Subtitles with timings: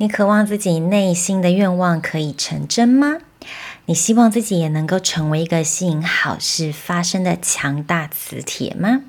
[0.00, 3.18] 你渴望自己内心的愿望可以成真吗？
[3.84, 9.02] 你希望自己也能够成为一个吸引好事发生的强大磁铁吗？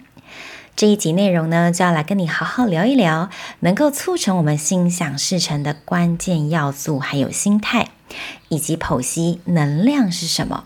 [0.76, 3.30] 这一集内容呢，就要来跟你好好聊一聊，
[3.62, 7.88] 能够促成我们心想事成的关键要素，还有心态，
[8.50, 10.66] 以及剖析能量是什么。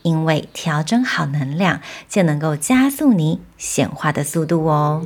[0.00, 5.04] 因为调整好能量，就能够加速你显化的速度哦。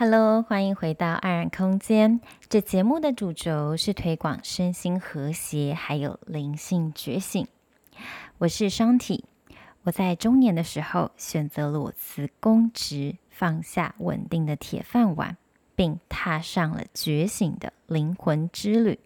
[0.00, 2.20] Hello，欢迎回到爱染空间。
[2.48, 7.48] 这节目的主轴是推广身心和谐，还有灵性觉醒。
[8.38, 9.24] 我是双体，
[9.82, 15.36] 我在中年的时候选择了辞公职，放下稳定的铁饭碗，
[15.74, 19.00] 并踏上了觉醒的灵魂之旅。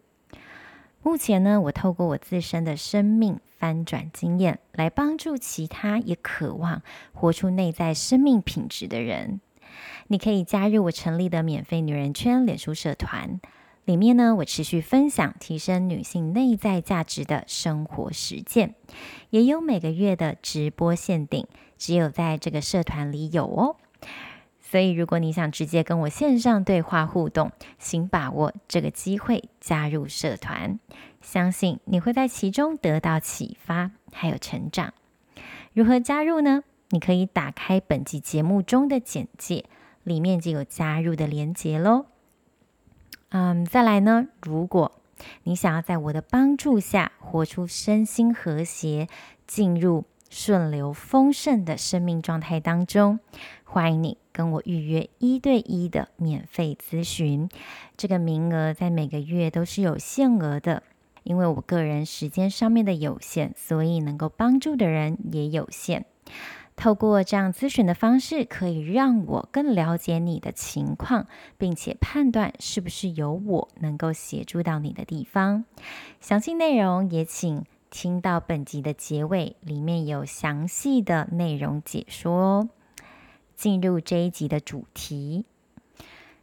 [1.03, 6.83] 目前呢，我透过我自身的生命翻转经验，来帮助其他也渴望
[7.15, 9.41] 活出内在生命品质的人。
[10.13, 13.41] 你可以加入我成立的免费女人圈脸书社团，
[13.87, 18.75] 里面呢，我持续分享提升女性内在价值的生活实践，
[19.31, 21.47] 也有每个月的直播限定，
[21.79, 23.77] 只有在这个社团里有哦。
[24.61, 30.79] 所以，如果你想直接跟我线上对话互动，请把握这个机会加入社团，
[31.23, 34.93] 相信你会在其中得到启发还有成长。
[35.73, 36.65] 如何加入呢？
[36.91, 39.65] 你可以打开本集节目中的简介，
[40.05, 42.07] 里面就有加入的连结喽。
[43.31, 44.93] 嗯，再来呢，如果
[45.45, 49.09] 你想要在我的帮助下活出身心和谐，
[49.47, 53.21] 进入顺流丰盛的生命状态当中，
[53.65, 57.49] 欢迎你跟我预约一对一的免费咨询。
[57.97, 60.83] 这个名额在每个月都是有限额的，
[61.23, 66.05] 因为我个人时间上面的有限，所以能够帮助的人也有限。
[66.75, 71.27] 透过这样咨询的方式，可以让我更了解你的情况，
[71.59, 75.65] 并且判断是不是有我能够协助到你的地方。
[76.21, 82.69] 详细内容也请听到本集的结尾，里面有详细的内容解说哦。
[83.55, 85.45] 进入这一集的主题，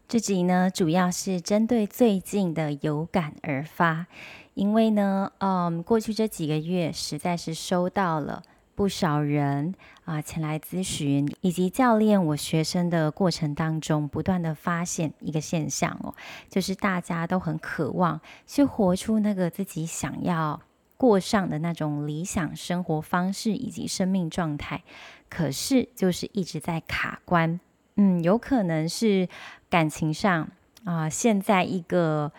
[0.07, 4.05] 这集呢主要是针对最近的有感而发，
[4.53, 8.43] 因为呢，嗯，过去这几个月实在是收到了。
[8.79, 9.75] 不少人
[10.05, 16.15] 啊前来咨询，以及教练我学生的过程当中，不断的发现一个现象哦，
[16.47, 20.61] 就是大家都很渴望去活出那个自己想要
[20.95, 24.81] 过上的那种理想生活方式以及生命状态，
[25.29, 27.59] 可是就是一直在卡关。
[27.97, 29.27] 嗯，有可能是
[29.69, 30.47] 感情上
[30.85, 32.31] 啊，现在一个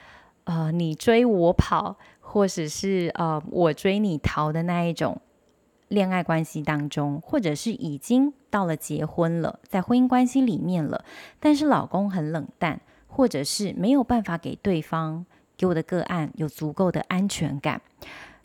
[0.44, 5.20] 呃你追我跑，或者是呃我追你逃的那一种。
[5.90, 11.04] 恋爱关系当中，或者是已经到了结婚了，在婚姻关系里面了，
[11.40, 17.82] 但是老公很冷淡，或者是没有办法给对方给我的个案有足够的安全感，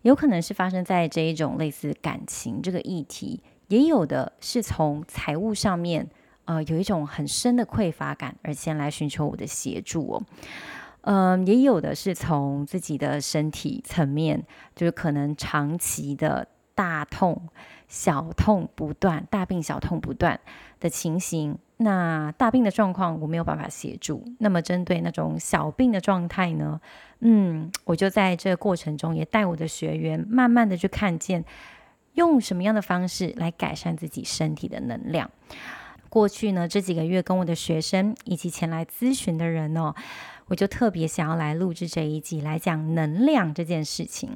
[0.01, 6.09] 有可能是发生在这一种类似感情这个议题，也有的是从财务上面，
[6.45, 10.23] 呃，有一种很深的匮乏感而先来寻求我的协助哦，
[11.01, 14.43] 嗯、也有的是从自己的身体层面，
[14.75, 16.47] 就是可能长期的。
[16.75, 17.41] 大痛、
[17.87, 20.39] 小痛不断，大病小痛不断
[20.79, 21.57] 的情形。
[21.77, 24.23] 那大病的状况我没有办法协助。
[24.39, 26.79] 那么针对那种小病的状态呢？
[27.19, 31.43] 嗯，我就在这个过程中也带我的学员，慢慢的去看见，
[32.13, 35.29] 用什么样的方式来改善自己身体的能量。
[36.07, 39.93] 过去呢，这几个月跟我的学生以及前来咨询的人哦，
[40.47, 44.29] 我就特别想要来录制这一集来讲能量这件事情。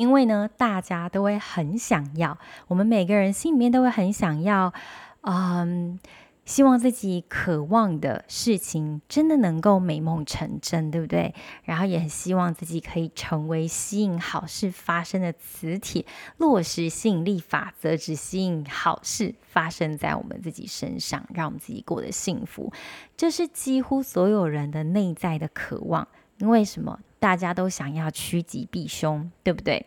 [0.00, 2.38] 因为呢，大家都会很想要，
[2.68, 4.72] 我们每个人心里面都会很想要，
[5.20, 6.00] 嗯，
[6.46, 11.34] 希望自己渴望的事情真的能够美梦成真，对不对？
[11.64, 16.06] 然后也很希望自己可以成为吸引好事发生的磁铁，
[16.38, 22.72] 落实吸引力法则，只吸引好事发生在我们自己身上，让我们自己过得幸福。
[23.18, 26.08] 这是几乎所有人的内在的渴望。
[26.38, 26.98] 因为什么？
[27.20, 29.86] 大家都想要趋吉避凶，对不对？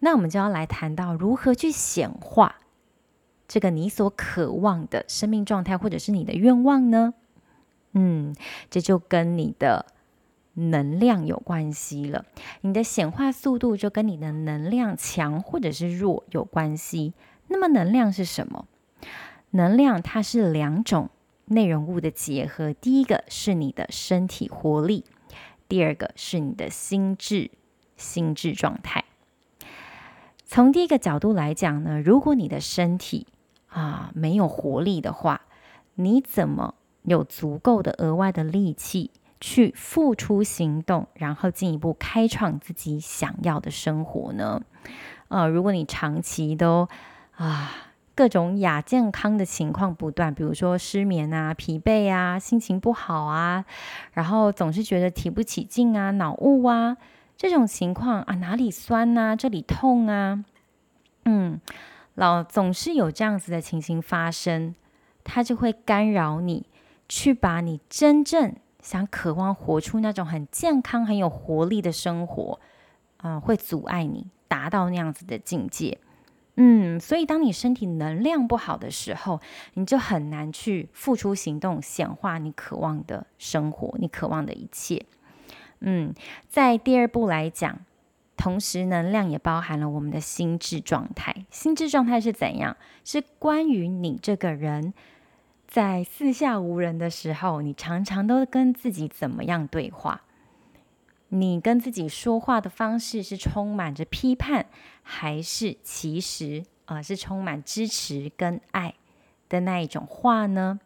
[0.00, 2.56] 那我们就要来谈到如何去显化
[3.46, 7.14] 这个你所渴望的生命状态，或者是你的愿望呢？
[7.92, 8.34] 嗯，
[8.70, 9.86] 这就跟你的
[10.54, 12.24] 能量有关系了。
[12.62, 17.12] 你的显化速度就跟你的能量强或者是弱有关系。
[17.48, 18.66] 那么能量是什么？
[19.50, 21.10] 能量它是两种
[21.46, 22.72] 内容物的结合。
[22.72, 25.04] 第一个是你的身体活力。
[25.70, 27.52] 第二个是你的心智，
[27.96, 29.04] 心智状态。
[30.44, 33.28] 从第一个角度来讲呢，如果你的身体
[33.68, 35.42] 啊没有活力的话，
[35.94, 44.60] 你怎么有足够的额外的力气去付出行动，然后进一步开创自己想要的生活呢？
[45.28, 46.88] 呃，如果你长期都
[47.36, 47.70] 啊
[48.20, 53.64] 各种亚健康的情况不断，比如说失眠啊、疲惫啊、心情不好啊，
[54.12, 56.98] 然后总是觉得提不起劲啊、脑雾啊。
[57.38, 60.44] 这种情况啊，哪里酸啊，这里痛啊，
[61.24, 61.58] 嗯，
[62.16, 64.74] 老总是有这样子的情形发生，
[65.24, 66.66] 它就会干扰你
[67.08, 72.60] 去把你真正想渴望活出那种很健康、很有活力的生活，
[73.16, 75.98] 啊、会阻碍你达到那样子的境界，
[76.62, 79.40] 嗯，所以当你身体能量不好的时候，
[79.72, 85.06] 你就很难去付出行动，显化你渴望的生活，你渴望的一切。
[85.78, 86.12] 嗯，
[86.50, 87.78] 在第二步来讲，
[88.36, 91.46] 同时能量也包含了我们的心智状态。
[91.50, 92.76] 心智状态是怎样？
[93.06, 94.92] 是关于你这个人，
[95.66, 100.20] 在四下无人的时候，你常常都跟自己怎么样对话？
[101.30, 104.66] 你跟自己说话的方式是充满着批判，
[105.02, 108.94] 还是其实啊、是充满支持跟爱
[109.48, 110.80] 的那一种话呢？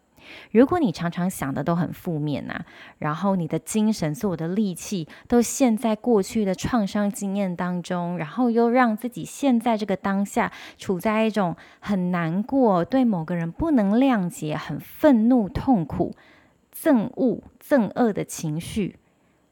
[0.53, 2.65] 如果你常常想的都很负面呐、
[2.99, 16.15] 然后你的精神、所有的力气都陷在过去的创伤经验当中，然后又让自己现在这个当下处在一种很难过、对某个人不能谅解、很愤怒、痛苦、
[16.75, 18.97] 憎恶、憎恶的情绪，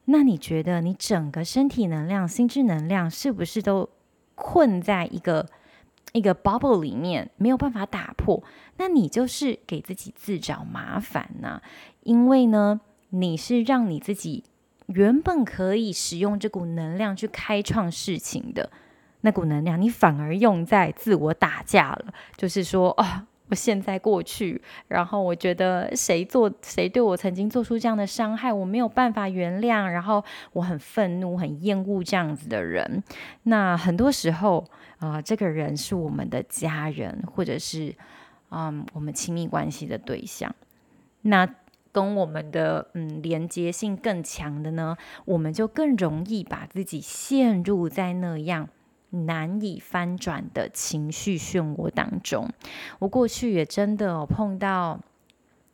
[0.05, 3.89] 那你觉得你整个身体能量、心智能量是不是都
[4.35, 5.47] 困在一个？
[6.11, 8.43] 一个 bubble 里面没有办法打破，
[8.77, 11.59] 那你就是给自己自找麻烦呐、
[12.03, 14.43] 因为呢，你是让你自己
[14.85, 18.69] 原本可以使用这股能量去开创事情的
[19.21, 22.13] 那股能量，你反而用在自我打架了。
[22.37, 23.25] 就是说，哦。
[23.53, 30.23] 现在过去，然后我觉得谁做谁对我曾经做出这样的伤害，我没有办法原谅，然后
[30.53, 33.03] 我很愤怒、很厌恶这样子的人。
[33.43, 34.65] 那很多时候
[34.97, 37.95] 啊、呃，这个人是我们的家人，或者是
[38.49, 40.53] 嗯我们亲密关系的对象。
[41.21, 41.47] 那
[41.91, 48.67] 跟我们的嗯连接性更强的呢，我们就更容易把自己陷入在那样。
[49.13, 52.49] 难以翻转的情绪漩涡当中，
[52.97, 54.99] 我过去也真的有碰到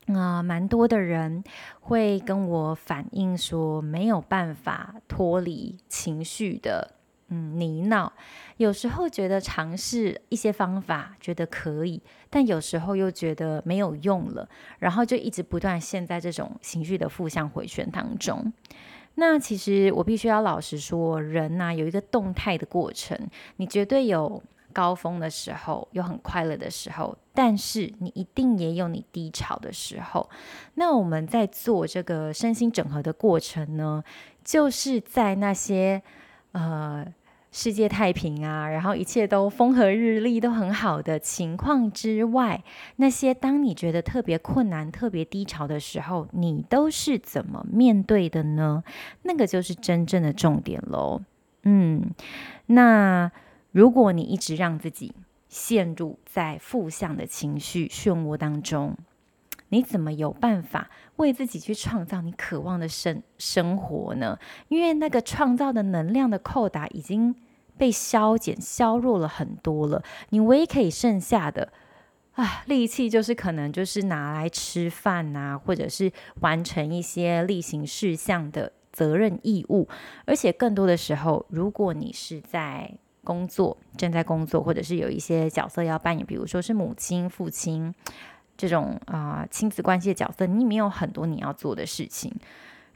[0.08, 1.44] 啊，蛮多的人
[1.80, 6.96] 会跟我反映说，没有办法脱离情绪的
[7.30, 8.12] 嗯泥淖，
[8.58, 14.50] 有时候觉得尝试一些方法觉得可以，但有时候又觉得没有用了，
[14.80, 18.52] 然后就一直不断陷在这种情绪的负向回旋当中。
[19.20, 23.16] 那其实我必须要老实说，人呐、有一个动态的过程，
[23.58, 30.30] 你绝对有高峰的时候，有很快乐的时候，但是你一定也有你低潮的时候。
[30.76, 34.04] 那我们在做这个身心整合的过程呢，
[34.44, 36.02] 就是在那些
[36.54, 37.06] 呃。
[37.52, 42.64] 世界太平啊，然后一切都风和日丽，都很好的情况之外，
[42.98, 48.84] 那些当你觉得特别困难、特别低潮的时候，你都是怎么面对的呢？
[49.24, 51.22] 那个就是真正的重点喽。
[51.64, 52.12] 嗯，
[52.68, 53.32] 那
[53.72, 55.14] 如果你一直让自己
[55.48, 58.96] 陷入在负向的情绪漩涡当中，
[59.70, 64.38] 你怎么有办法为自己去创造你渴望的生生活呢？
[64.68, 67.36] 因为那个创造的能量的扣打已经
[67.78, 70.04] 被消减、削弱了很多了。
[70.30, 71.72] 你唯一可以剩下的
[72.34, 76.12] 啊力气，就是可能就是拿来吃饭啊，或者是
[76.42, 79.88] 完成一些例行事项的责任义务。
[80.26, 82.92] 而且更多的时候，如果你是在
[83.24, 87.94] 工作、正在工作，或者是有一些角色要扮演，比如说是母亲、父亲。
[88.60, 92.36] 这种啊、亲子关系的角色，你没有很多你要做的事情。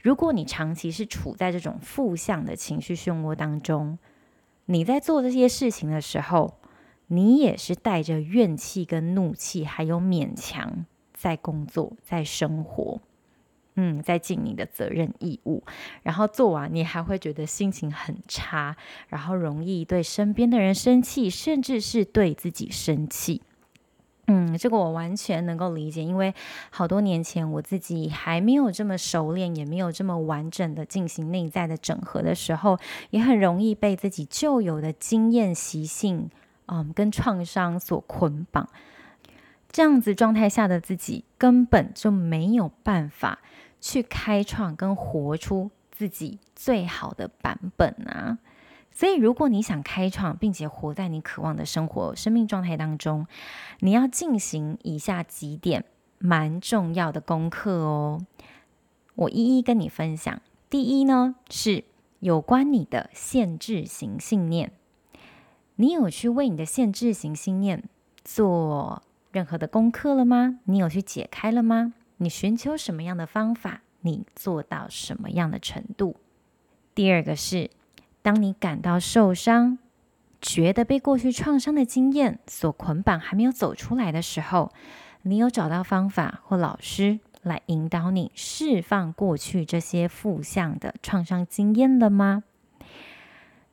[0.02, 3.98] 如果你长期是处在这种负向的情绪漩涡当中，
[4.66, 6.58] 你在做这些事情的时候，
[7.06, 13.00] 你也是带着怨气跟怒气，还有勉强在工作、在生活，
[13.76, 15.64] 嗯，在尽你的责任义务。
[16.02, 18.76] 然后做完，你还会觉得心情很差，
[19.08, 23.40] 然后容易对身边的人生气，甚至是对自己生气。
[24.26, 26.34] 嗯，这个我完全能够理解，因为
[26.70, 32.78] 好多年前我自己还没有这么熟练，也没有这么完整的进行内在的整合的时候，
[33.10, 36.30] 也很容易被自己旧有的经验习性，
[36.66, 38.68] 嗯，跟创伤所捆绑。
[39.70, 43.40] 这样子状态下的自己根本就没有办法
[43.80, 48.38] 去开创跟活出自己最好的版本啊！
[48.94, 53.26] 所以，如果你想开创并且活在你渴望的生活、生命状态当中，
[53.80, 55.84] 你要进行以下几点
[56.18, 58.24] 蛮重要的功课哦。
[59.16, 60.40] 我一一跟你分享。
[60.70, 61.84] 第一呢，是
[62.20, 64.72] 有关你的限制型信念。
[65.76, 67.82] 你有去为你的限制型信念
[68.24, 70.60] 做任何的功课了吗？
[70.64, 71.94] 你有去解开了吗？
[72.18, 73.82] 你寻求什么样的方法？
[74.02, 76.14] 你做到什么样的程度？
[76.94, 77.70] 第二个是，
[78.24, 79.76] 当你感到受伤，
[80.40, 84.72] 觉得被过去创伤的经验所捆绑，还没有走出来的时候，
[85.20, 92.44] 你有找到方法或老师来引导你释放过去这些负向的创伤经验了吗？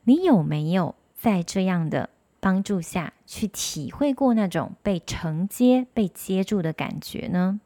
[0.04, 7.58] 你有没有在这样的帮助下去体会过那种被承接、被接住的感觉呢？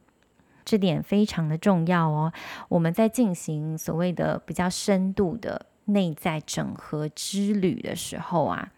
[0.65, 2.33] 这点非常的重要哦。
[2.69, 8.71] 我们在进行所谓的比较深度的内在整合之旅的时候啊，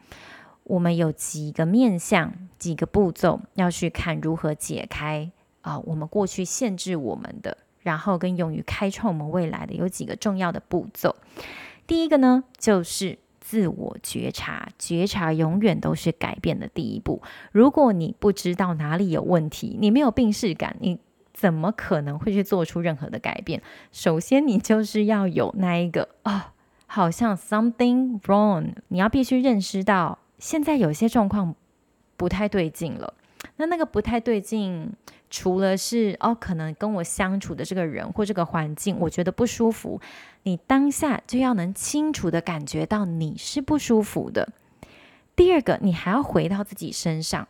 [0.64, 5.30] 我们有几个面向、几个步骤要去看如何解开
[5.62, 11.16] 啊、我们过去限制我们的，然后跟勇于开创我们未来的有几个重要的步骤。
[11.86, 17.20] 第一个呢，就是自我觉察，觉察永远都是改变的第一步。
[17.52, 21.00] 如果你不知道哪里有问题，你没有病视感，你。
[21.34, 23.62] 怎么可能会去做出任何的改变？
[23.92, 26.42] 首先，你就是要有那一个啊、哦，
[26.88, 31.54] 好像 something wrong，你要必须认识到现在有些状况
[32.16, 33.14] 不太对劲了。
[33.58, 34.92] 那那个不太对劲，
[35.30, 40.00] 除了是哦，可能跟我相处的这个人或这个环境，我觉得不舒服，
[40.42, 44.48] 你当下就要能清楚地感觉到你是不舒服的。
[45.36, 47.46] 第二个，你还要回到自己身上。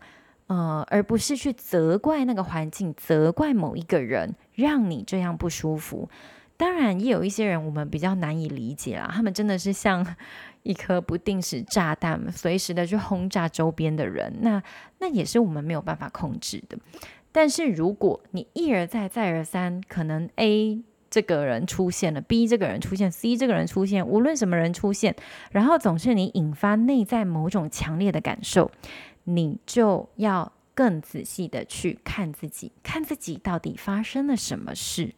[0.48, 6.08] 呃，而不是去责怪那个环境，责怪某一个人让你这样不舒服。
[6.58, 10.04] 当然，也有一些人我们比较难以理解啦，他们真的是像
[10.64, 14.30] 一颗不定时炸弹，随时的去轰炸周边的人。
[14.40, 14.62] 那
[14.98, 16.76] 那也是我们没有办法控制的。
[17.30, 25.14] 但是如果你一而再再而三，可能 A 这个人出现了，B 这个人出现，C 这个人出现，无论什么人出现，
[25.52, 28.70] 然后总是你引发内在某种强烈的感受。
[29.24, 35.14] 你就要更仔细的去看自己，看自己到底发生了什么事，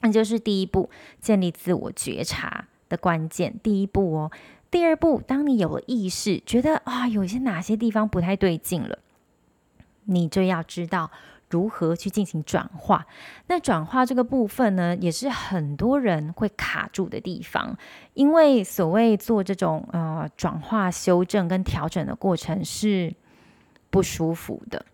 [0.00, 0.90] 那就是第一步，
[1.20, 3.54] 建立自我觉察的关键。
[3.62, 4.32] 第一步哦，
[4.70, 8.98] 第二步，当你有了意识，觉得啊，有些哪些地方不太对劲了，
[10.04, 11.10] 你就要知道
[11.50, 13.06] 如何去进行转化。
[13.46, 17.76] 那转化这个部分呢，也是很多人会卡住的地方，
[18.14, 23.14] 因为所谓做这种呃转化、修正跟调整的过程是。
[23.90, 24.84] 不舒服的，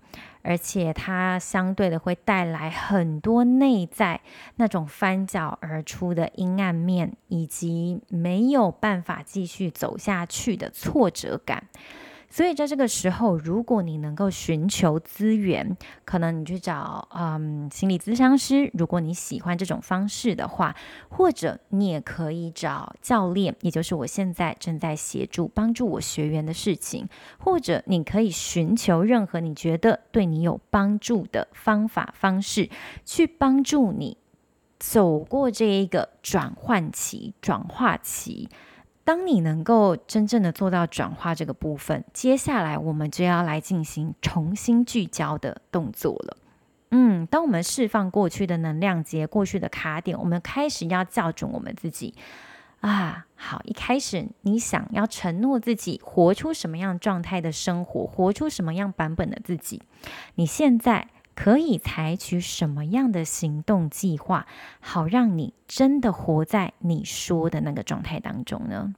[0.45, 4.21] 而且它相对的会带来很多内在
[4.57, 11.69] 那种翻搅而出的阴暗面，以及没有办法继续走下去的挫折感。
[12.35, 20.75] 所以在这个时候，如果你能够寻求资源，可能你去找嗯心理咨商师，如果你喜欢这种方式的话，
[21.09, 32.69] 或者你也可以找教练，也就是我现在正在协助帮助我学员的事情，或者你可以寻求任何你觉得对你有帮助的方法方式，
[33.05, 34.17] 去帮助你
[34.81, 38.49] 走过这一个转换期、转化期。
[39.05, 46.37] 当你能够真正的做到转化这个部分，接下来我们就要来进行重新聚焦的动作了。
[46.91, 52.15] 嗯，当我们释放过去的能量结、过去的卡点，我们开始要校准我们自己
[52.81, 53.27] 啊。
[53.35, 59.83] 好，一开始你想要承诺自己活出什么样状态的生活，活出什么样版本的自己，
[60.37, 61.09] 你现在。
[61.35, 64.47] 可以采取什么样的行动计划，
[64.81, 68.95] 好让你真的活在你说的那个状态当中呢？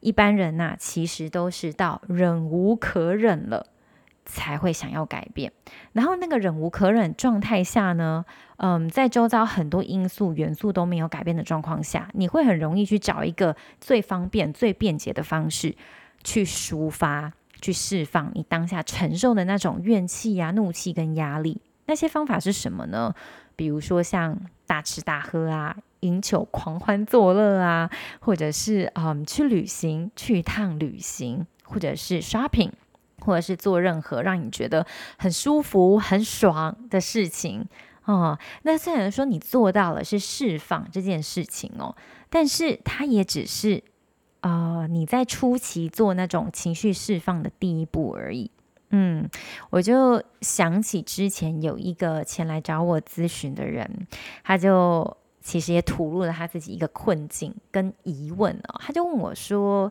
[0.00, 3.68] 一般人呐、其实都是到忍无可忍了，
[4.26, 5.52] 才会想要改变。
[5.92, 8.24] 然后那个忍无可忍状态下呢，
[8.58, 15.74] 嗯，在周遭很多因素元素都没有改变的状况下，你会很容易去找一个最方便、最便捷的方式
[16.22, 17.32] 去抒发。
[17.64, 23.14] 去释放你当下承受的那种怨气呀、怒气跟压力，那些方法是什么呢？
[23.56, 27.88] 比如说像大吃大喝啊、饮酒狂欢作乐啊，
[28.20, 32.72] 或者是嗯去旅行、去一趟旅行，或者是 shopping，
[33.20, 37.66] 或者是做任何让你觉得很舒服、很爽的事情
[38.04, 38.38] 哦。
[38.64, 41.96] 那虽然说你做到了是释放这件事情哦，
[42.28, 43.82] 但是它也只是。
[44.48, 48.50] 啊、你在初期做那种情绪释放的第一步而已。
[48.90, 49.26] 嗯，
[49.70, 54.06] 我就想起之前有一个前来找我咨询的人，
[54.44, 58.80] 他就其实也吐露了他自己一个困境跟疑问哦。
[58.80, 59.90] 他就问我说：“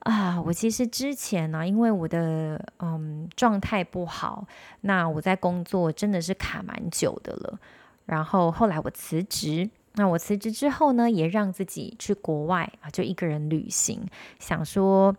[0.00, 4.46] 啊，我其实之前呢、因为我的嗯状态不好，
[4.82, 7.58] 那我在工作真的是卡蛮久的了。
[8.04, 14.06] 然后后来我辞职，那我辞职之后呢，也让自己去国外啊，就一个人旅行，
[14.38, 15.16] 想说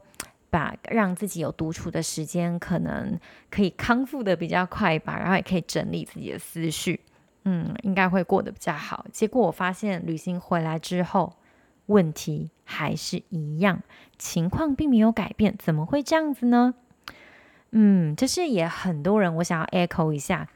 [0.50, 3.20] 把让自己有独处的时间，可能
[3.50, 7.02] 可以康复的比较快吧，然后也可以整理自己的思绪。”
[7.50, 9.06] 嗯，应该会过得比较好。
[9.12, 11.34] 结果我发现旅行回来之后，
[11.86, 13.82] 问题还是一样，
[14.18, 15.56] 情况并没有改变。
[15.58, 16.76] 怎么会这样子呢？
[17.72, 20.50] 嗯，就是也很多人，我想要 echo 一下。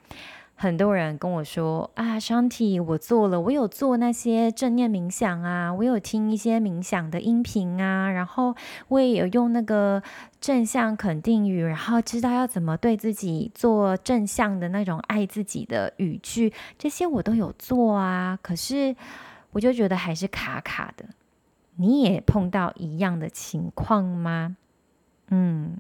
[0.62, 8.54] 很多人跟我说啊，Shanti，我做了，我有做那些正念冥想啊，我有听一些冥想的音频啊，然后
[8.88, 10.04] 我也有用那个
[10.40, 18.38] 正向肯定语，然后知道要怎么对自己做正向的那种爱自己的语句，这些我都有做啊。
[18.44, 18.96] 可是
[19.54, 21.06] 我就觉得还是卡卡的。
[21.78, 24.56] 你也碰到一样的情况吗？
[25.34, 25.78] 嗯，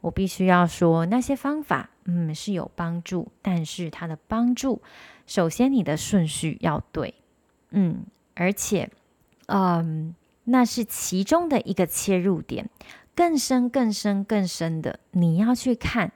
[0.00, 4.80] 我必须要说，那些方法，嗯，是有帮助，但是它的帮助，
[5.26, 7.14] 首先你的顺序要对，
[7.70, 8.90] 嗯，而且，
[9.46, 12.70] 嗯，那是其中的一个切入点，
[13.14, 16.12] 更深、更深、更深的，你要去看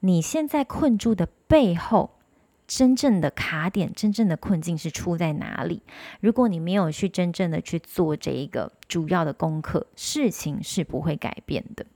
[0.00, 2.18] 你现在困住的背后，
[2.66, 5.82] 真正的卡点、真正的困境是出在哪里？
[6.20, 11.86] 如果你没有去真正的去做这一个主要的功课，事情是不会改变的。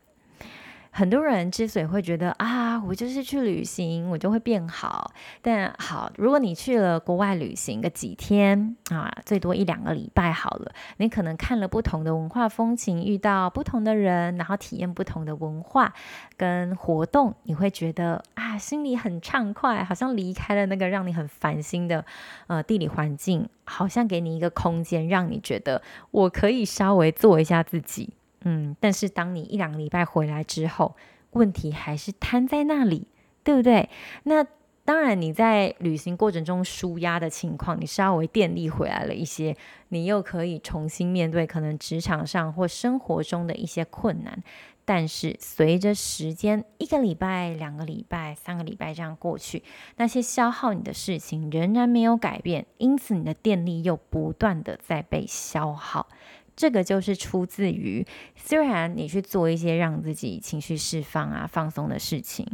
[0.94, 5.10] 很多人之所以会觉得啊，我就是去旅行，我就会变好。
[5.40, 15.94] 但好，如果你去了国外旅行个几天啊，最多一两个礼拜好了，你可能看了不同的文化风情，遇到不同的人，然后体验不同的文化
[16.36, 22.04] 跟活动，你会觉得啊，心里很畅快，好像离开了那个让你很烦心的
[22.48, 25.80] 呃地理环境，好像给你一个空间，让你觉得
[26.10, 28.10] 我可以稍微做一下自己。
[28.44, 30.96] 嗯，但是当你一两个礼拜回来之后，
[31.32, 33.06] 问题还是摊在那里，
[33.42, 33.88] 对不对？
[34.24, 34.44] 那
[34.84, 39.56] 当然，你在旅行过程中舒压的情况，你稍微电力回来了一些，
[39.90, 44.42] 你又可以重新面对可能职场上或生活中的一些困难。
[44.84, 49.62] 但是随着时间，一个礼拜、两个礼拜、三个礼拜这样过去，
[49.96, 56.08] 那些消耗你的事情仍然没有改变，因此你的电力又不断的在被消耗。
[56.54, 62.46] 这个就是出自于，虽然你去做一些让自己情绪释放啊、放松的事情，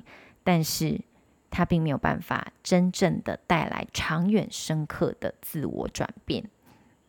[0.44, 1.00] 但是
[1.50, 6.44] 它并没有办法真正的带来长远深刻的自我转变。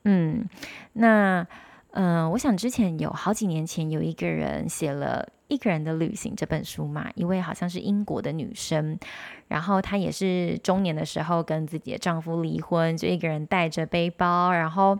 [0.05, 0.49] 嗯，
[0.93, 1.45] 那、
[1.91, 8.97] 呃，我想之前有好几年前有一个人写了《一个人的旅行》这本书嘛，一位好像是英国的女生，
[9.47, 14.97] 然后她也是中年的时候跟自己的丈夫离婚，就一个人带着背包，然后。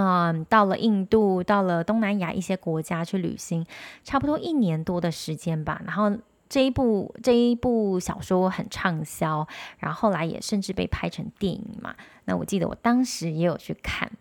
[0.00, 3.66] 嗯，到了印度，到了东南亚一些国家去旅行，
[4.04, 5.82] 差不多一年多的时间吧。
[5.84, 6.16] 然后
[6.48, 11.96] 这一部这一部小说很畅销，然后后来也甚至被拍成电影嘛。
[12.26, 14.12] 那我记得我当时也有去看。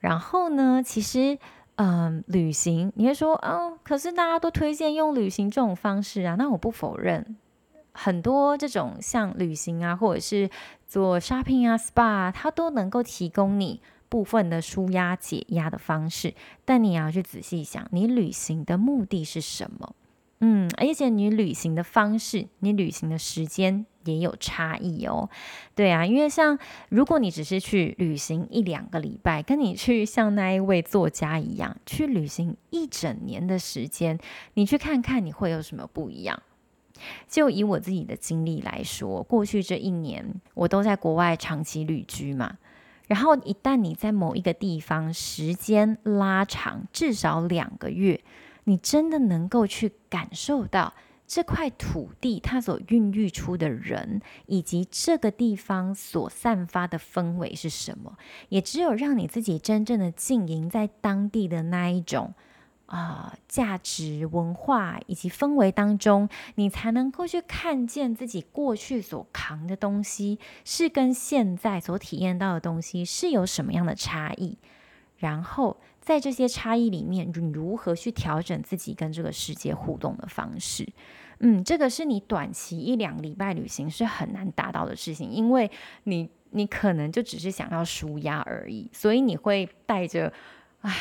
[0.00, 1.38] 然后呢，其实
[1.76, 6.34] 嗯，旅行你会说，哦，可是大家都推荐用旅行这种方式啊。
[6.38, 7.36] 那我不否认，
[7.92, 10.50] 很多这种像旅行啊，或者是
[10.86, 13.80] 做 shopping 啊、SPA，它都能够提供你。
[14.16, 16.32] 部分的舒压解压的方式，
[16.64, 19.94] 但你要去仔细想，你旅行的目的是什么？
[20.40, 25.28] 嗯，而且你旅行的方式，你旅行的时间也有差异哦。
[25.74, 34.18] 对啊，因为像如果你只是去旅行一两个礼拜，跟你去像那一位作家一样去旅行一整年的时间，
[34.54, 36.42] 你去看看你会有什么不一样？
[37.28, 42.56] 就以我自己的经历来说，过去这一年我都在国外长期旅居嘛。
[43.06, 48.20] 然后，一旦你在某一个地方时间拉长，至少两个月，
[48.64, 50.92] 你真的能够去感受到
[51.26, 58.16] 这块土地它所孕育出的人，以及这个地方所散发的氛围是什么。
[58.48, 62.34] 也只有让你自己真正的浸淫在当地的那一种。
[62.86, 74.56] 啊、价值、文化以及氛围当中，你才能够去看见自己过去所扛的东西是跟现在所体验到的东西是有什么样的差异，
[75.18, 80.88] 然后在这些差异里面，你如何去调整自己跟这个世界互动的方式？
[81.40, 85.68] 嗯，这个是你短期一两礼拜旅行是很难达到的事情，因为
[86.04, 90.32] 你你可能就只是想要舒压而已，所以你会带着
[90.82, 90.94] 唉。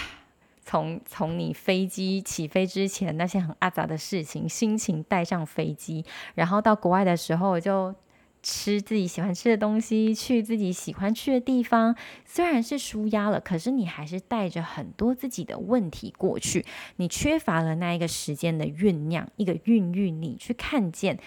[0.65, 7.93] 从从你飞机起飞之前那些很阿杂的事情，心情带上飞机，然后到国外的时候就
[8.41, 21.19] 吃自己喜欢吃的东西，去自己喜欢去的地方，虽然是舒压了，可是你还是带着很多自己的问题过去，你缺乏了那一个时间的酝酿，一个孕育你去看见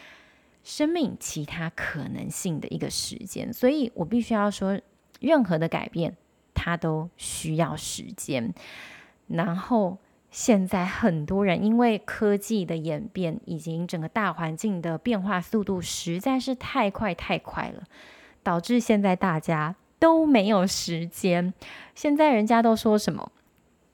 [0.64, 3.53] 生命其他可能性的一个时间。
[3.53, 4.81] 所以我必须要说，
[5.20, 6.16] 任何的改变，
[6.55, 8.53] 它都需要时间。
[9.29, 9.99] 然后。
[10.31, 17.85] 现在很多人因为科技的演变，以及整个大环境的变化速度实在是太快太快了，
[18.43, 21.55] 导致现在大家都没有时间。
[21.95, 23.33] 现在人家都说什么？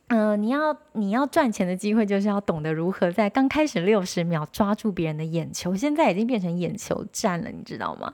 [0.08, 5.76] 嗯、呃，你要你要赚钱的机会，就是要懂得如何在刚开始六十秒抓住别人的眼球。
[5.76, 8.12] 现在已经变成眼球战了，你知道吗？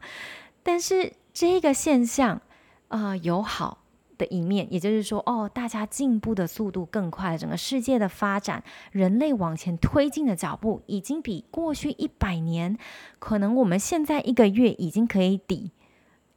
[0.63, 2.43] 但是这个现象，
[2.89, 3.79] 啊、呃，有好。
[4.21, 12.77] 的一面，也就是说，哦，大家进步的速度更快，整个世界的发展，人类往前推进的脚步，已经比过去一百年，
[13.19, 15.71] 可能我们现在一个月已经可以抵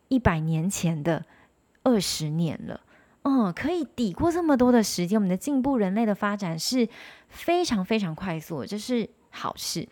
[0.07, 1.25] 一百年前的
[1.83, 2.79] 二十年了。
[3.23, 6.87] 嗯，可以抵过这么多的时间，我们的进步，人类的发展是
[7.27, 9.87] 非常非常快速，这是好事。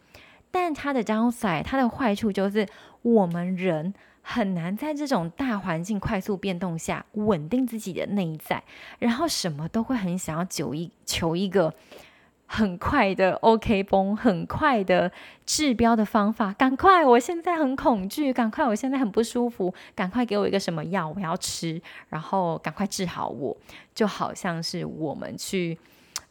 [0.50, 2.66] 但它的 downside，它的坏处就是
[3.02, 3.94] 我们人。
[4.32, 8.64] 很难在这种大环境快速变动下稳定自己的内在，
[9.00, 11.74] 然后什么都会很想要求一求一个
[12.46, 15.12] 很快的 OK 绷，很快的
[15.46, 16.54] 治标的方法。
[16.54, 23.56] 赶快，我现在很恐惧，赶快，我现在很不舒服，赶快给我一个什么药，我要吃，然后赶快治好我。
[23.94, 25.78] 就好像是我们去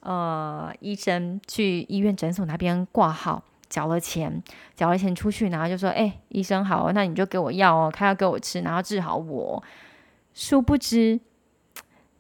[0.00, 3.42] 呃医生去医院诊所那边挂号。
[3.70, 4.42] 缴了钱，
[4.74, 9.62] 缴了钱出去，然后就说：“哎，医生好，那你就给我药哦，开药给我吃，然后治好我。”
[10.34, 11.18] 殊不知，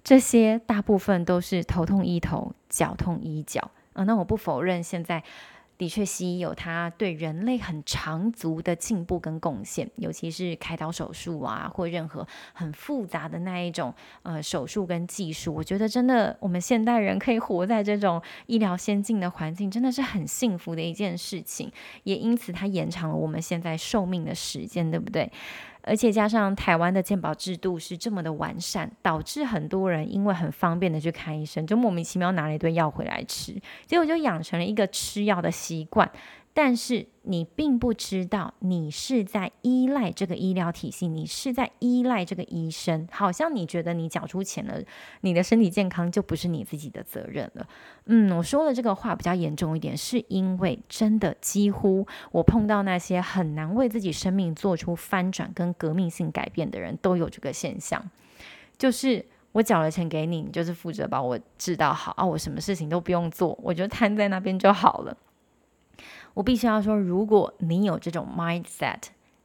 [0.02, 4.04] 这些大部分都是头痛医头，脚痛医脚啊。
[4.04, 5.22] 那我不否认现在。
[5.80, 15.54] 的确，西医有它对人类很长足的进步跟贡献，尤其是开刀手术啊，或任何很复杂的那一种呃手术跟技术。
[15.54, 21.72] 我觉得真的，我们现代人可以活在这种医疗先进的环境，真的是很幸福的一件事情。
[22.02, 25.32] 也因此，它延长了我们现在寿命的时间，对不对？
[25.90, 36.08] 而且加上台湾的健保制度是这么的完善，导致很多人因为很方便的去看医生，就莫名其妙拿了一堆药回来吃，结果就养成了一个吃药的习惯。
[36.52, 43.06] 但是你并不知道，你是在依赖这个医疗体系，你是在依赖这个医生。
[43.12, 44.82] 好像你觉得你缴出钱了，
[45.20, 47.66] 你的身体健康就不是你自己的责任了。
[48.06, 58.04] 嗯，我说的这个话比较严重一点，是因为真的几乎我碰到那些很难为自己生命做出翻转跟革命性改变的人都有这个现象，
[58.76, 65.16] 就是我缴了钱给你，你就是负责把我治到好啊，我什么事情都不用做，我就瘫在那边就好了。
[66.34, 69.02] 我必须要说，如果你有这种 mindset，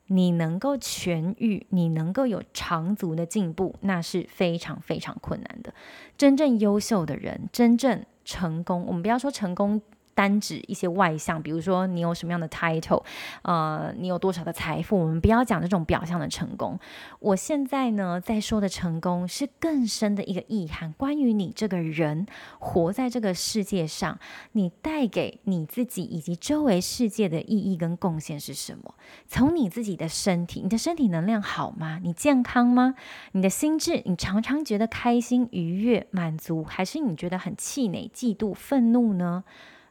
[0.07, 5.73] 你能够痊愈，你能够有长足的进步，那是非常非常困难的。
[6.17, 9.81] 真正优秀的人，真正成功，我们不要说成功。
[10.15, 13.03] 单指一些外向，比如说你有什么样的 title，
[13.43, 16.79] 呃，你有多少的财富，我们不要讲这种表象的成功。
[17.19, 22.25] 我现在呢，在说的成功是更深的一个意涵，关于你这个人
[22.57, 24.17] 活在这个世界上，
[24.53, 28.95] 你带给你自己以及周围世界的意义跟贡献是什么？
[29.27, 31.99] 从你自己的身体，你的身体能量好吗？
[32.01, 32.95] 你健康吗？
[33.33, 39.43] 你的心智，你常常觉得开心、愉悦、满足，还是你觉得很气馁、嫉妒、愤怒呢？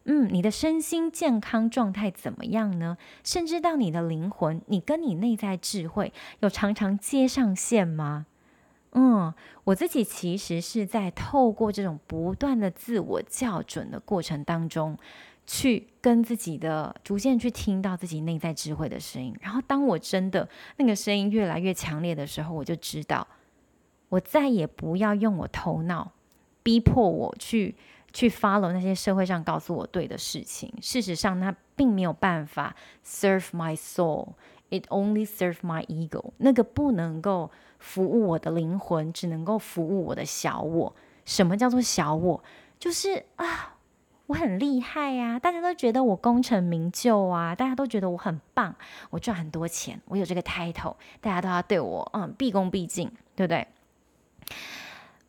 [0.06, 2.98] 嗯，你的身心健康状态怎么样呢？
[3.22, 8.26] 甚至到你的灵魂，你跟你内在智慧有常常接上线吗？
[8.92, 9.32] 嗯，
[9.64, 14.96] 我自己其实是在透过这种不断的自我校准的过程当中，
[15.46, 19.34] 去跟自己的逐渐去听到自己内在智慧的声音。
[19.40, 23.26] 然后，当我真的那个声音越来越强烈的时候，我就知道，
[24.10, 26.12] 我再也不要用我头脑
[26.62, 27.74] 逼迫我去。
[28.14, 32.74] 去 follow 那些社会上告诉我对的事情，事实上，它并没有办法
[33.04, 36.30] serve my soul，it only serve my ego。
[36.38, 37.50] 那个不能够
[37.80, 40.94] 服务我的灵魂，只能够服务我的小我。
[41.24, 42.42] 什么叫做小我？
[42.78, 43.74] 就是啊，
[44.26, 48.76] 我很厉害呀，大家都觉得我功成名就啊，大家都觉得我很棒，
[49.10, 53.66] 我赚很多钱，我有这个 title，大家都要对我嗯毕恭毕敬，对不对？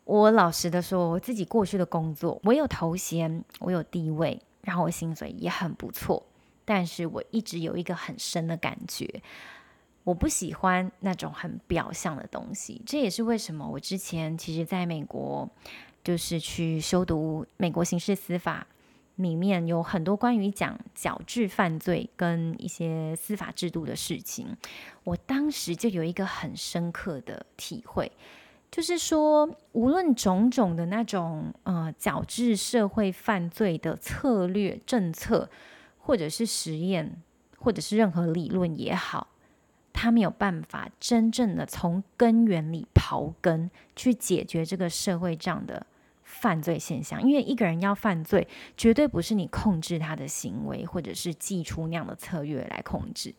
[0.06, 6.22] 我老实的说，我自己过去的工作，我有头衔，我有地位，然后我薪水也很不错。
[6.64, 9.22] 但是我一直有一个很深的感觉，
[10.04, 12.80] 我不喜欢那种很表象的东西。
[12.86, 15.48] 这也是为什么我之前其实在美国，
[16.04, 18.64] 就是去修读美国刑事司法
[19.16, 24.56] 里面有很多关于讲矫治犯罪跟一些司法制度的事情，
[25.02, 28.12] 我当时就有一个很深刻的体会，
[28.70, 35.48] 就是说，无论种种的那种呃矫治社会犯罪的策略、政策，
[35.98, 37.22] 或者是实验，
[37.58, 39.28] 或者是任何理论也好。
[39.94, 45.86] 他没有办法真正的从根源里刨根去解决这个社会这样的
[46.22, 53.34] 犯罪现象，因为一个人要犯罪，绝对不是你控制他的行为，或者是祭出那样的策略来控制。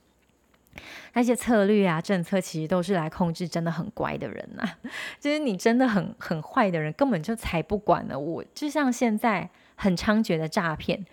[1.14, 4.78] 那些策略啊、政策，其实都是来控制真的很乖的人呐、啊。
[5.20, 8.18] 就是你真的很很坏的人，根本就才不管呢。
[8.18, 11.06] 我就像现在很猖獗的诈骗，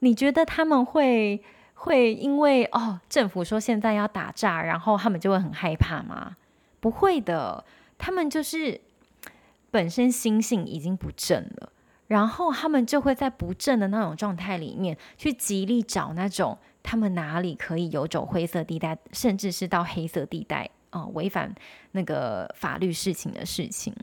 [0.00, 1.42] 你觉得他们会？
[1.80, 6.36] 会因为哦，政府说现在要打诈，然后他们就会很害怕吗？
[6.80, 7.64] 不会的，
[7.96, 8.80] 他们就是
[9.70, 11.70] 本身心性已经不正了，
[12.08, 21.54] 然后他们就会在不正的那种状态里面去极力找那种他们哪里可以游走灰色地带，甚至是到黑色地带哦，违反
[21.92, 23.94] 那个法律事情的事情。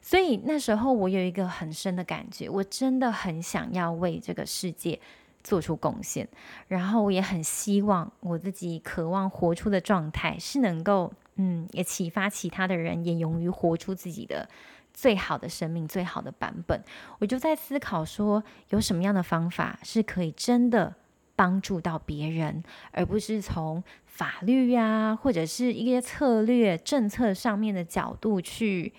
[0.00, 4.98] 所以那时候我有一个很深的感觉，我真的很想要为这个世界。
[5.44, 6.28] 做出贡献，
[6.68, 14.48] 然后我也很希望我自己渴望活出的状态是能够，嗯，也启发其他的人，也勇于活出自己的
[14.94, 16.80] 最好的生命、最好的版本。
[17.18, 20.94] 我就在思考说，有什么样的方法是可以真的
[21.34, 28.92] 帮助到别人，而不是从法律呀，或者是一些策略、政策上面的角度去。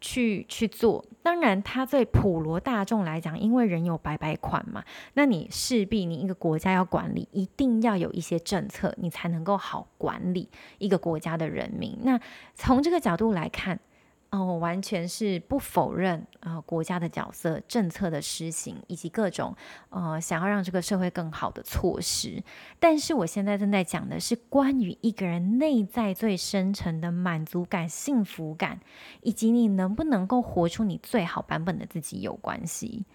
[0.00, 4.80] 去去做，当然，它对普罗大众来讲，因为人有百百款嘛，
[5.14, 10.48] 那你势必你一个国家要管理，一定要有一些政策，你才能够好管理
[10.78, 11.98] 一个国家的人民。
[12.02, 12.16] 那
[12.54, 13.80] 从这个角度来看。
[14.30, 19.56] 哦，我完全是不否认啊、呃，国家的角色、政策的施行以及各种
[19.88, 22.42] 呃想要让这个社会更好的措施。
[22.78, 28.80] 但是我现在正在讲的是关于一个人内在最深层的满足感、幸福感，
[29.22, 33.06] 以及你能不能够活出你最好版本的自己有关系。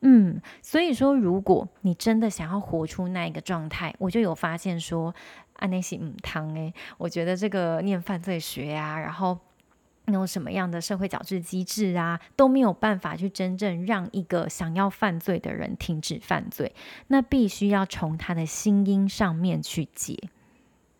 [0.00, 5.14] 嗯，所以说，如果你真的想要活出那一个状态，我就有发现说，
[5.56, 9.38] 啊，那些嗯汤诶，我觉得这个念犯罪学啊，然后。
[10.06, 16.74] 有什么样的社会矫治机制啊，都没有办法去真正让一个想要犯罪的人停止犯罪。
[17.06, 20.18] 那必须要从他的心音上面去解，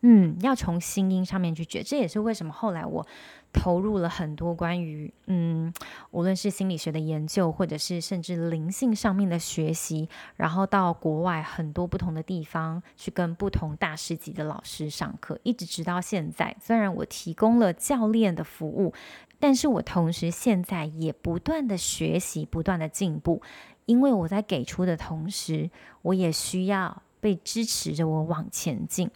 [0.03, 1.83] 嗯，要从心音上面去解。
[1.83, 3.07] 这也是为什么后来我。
[3.53, 5.73] 投入了很多关于嗯，
[6.11, 16.57] 无论是心理学的研究，或者是甚至灵性上面的学习，然后到国外很多不同的地方去跟不同大师级的老师上课，一直直到现在。
[16.61, 18.95] 虽然我提供了教练的服务，
[19.39, 23.43] 但是我同时现在也不断的学习，不断的进步，
[23.85, 25.71] 因为我在给出的同时，
[26.03, 29.11] 我也需要被支持着我往前进。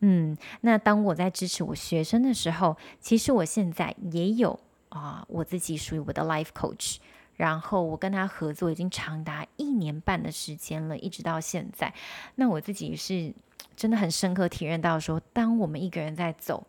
[0.00, 4.58] 嗯，那当我在支持我学生的时候，其实我现在也有
[4.90, 6.98] 啊，我自己属于我的 life coach，
[7.36, 11.92] 然后我跟他合作已经长达一年半的时间了，一直到现在。
[12.36, 13.34] 那我自己是
[13.74, 16.66] 真的很深刻体验到说，当我们一个人在走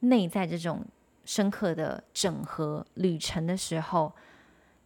[0.00, 0.84] 内在这种
[1.24, 4.12] 深刻的整合旅程的时候。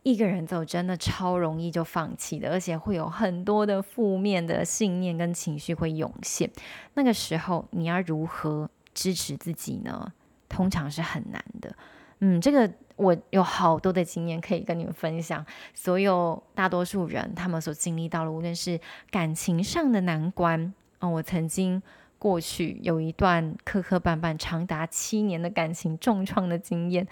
[0.03, 6.51] 一个人走真的超容易就放弃的，而且会有很多的负面的信念跟情绪会涌现。
[6.95, 10.12] 那个时候你要如何支持自己呢？
[10.49, 11.73] 通常是很难的。
[12.19, 15.47] 嗯，这个我有好多的经验可以跟你们分享。
[15.73, 21.81] 所有大多数人他们所经历到的，无论是感情上的难关啊、哦，我曾经
[22.19, 27.07] 过去有一段磕磕绊绊长达七年的感情重创的经验，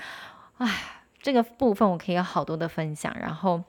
[0.59, 0.97] 唉。
[1.21, 3.63] 这个部分我可以有好多的分享，然后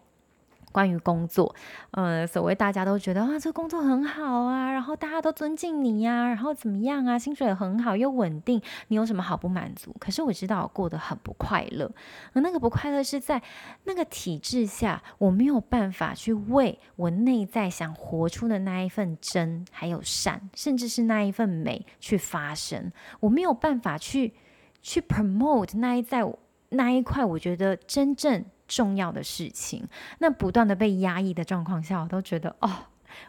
[0.72, 1.54] 关于工作，
[1.92, 9.94] 嗯，所谓大家都觉得啊，这工作很好啊，然后大家都尊敬你呀，然后怎么样啊，薪水很好又稳定，你有什么好不满足？
[10.00, 11.92] 可是我知道我过得很不快乐，
[12.32, 13.42] 而那个不快乐是在
[13.84, 24.36] 那个体制下，我没有办法去为我内在想活出的那一份真，还有善，甚至是那一份美去发声，我没有办法去
[24.82, 26.26] 去 promote 那一在。
[26.72, 29.88] 那一块，我觉得真正重要的事情，
[30.20, 32.70] 那不断的被压抑的状况下，我都觉得哦，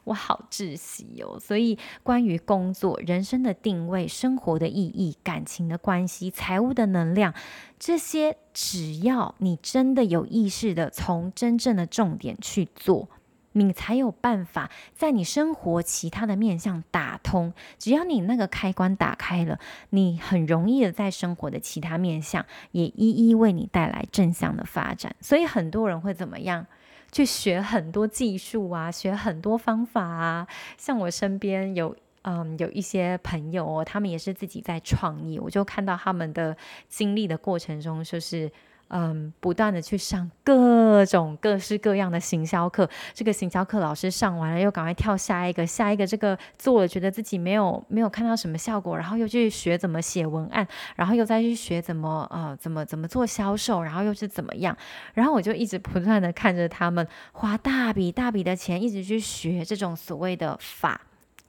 [0.05, 1.39] 我好窒息哦。
[1.41, 7.35] 所以，关于工作、人生的定位、生活的意义、感情的关系、财务的能量，
[7.79, 13.09] 这些，只要你真的有意识的从真正的重点去做。
[13.53, 17.53] 你才有办法在你生活其他的面向打通。
[17.79, 19.59] 只要你那个开关打开了，
[19.91, 25.15] 你很容易的在生活的其他面向也一一为你带来正向的发展。
[25.21, 26.67] 所以很多人会怎么样？
[27.11, 30.47] 去学很多技术啊，学很多方法啊。
[30.79, 36.57] 像我身边有嗯有一些朋友哦，他们也是自己在创业，我就看到他们的
[36.89, 38.51] 经历的过程中，就是。
[38.95, 54.77] 嗯，不断的去上各种各式各样的行销课，这个行销课老师上完了，又赶快跳下一个，下一个这个做了，觉得自己没有没有看到什么效果，然后又去学怎么写文案，然后又再去学怎么呃怎么怎么做销售，然后又是怎么样，
[55.15, 61.01] 然后我就一直不断的看着他们花大笔大笔的钱，一直去学这种所谓的法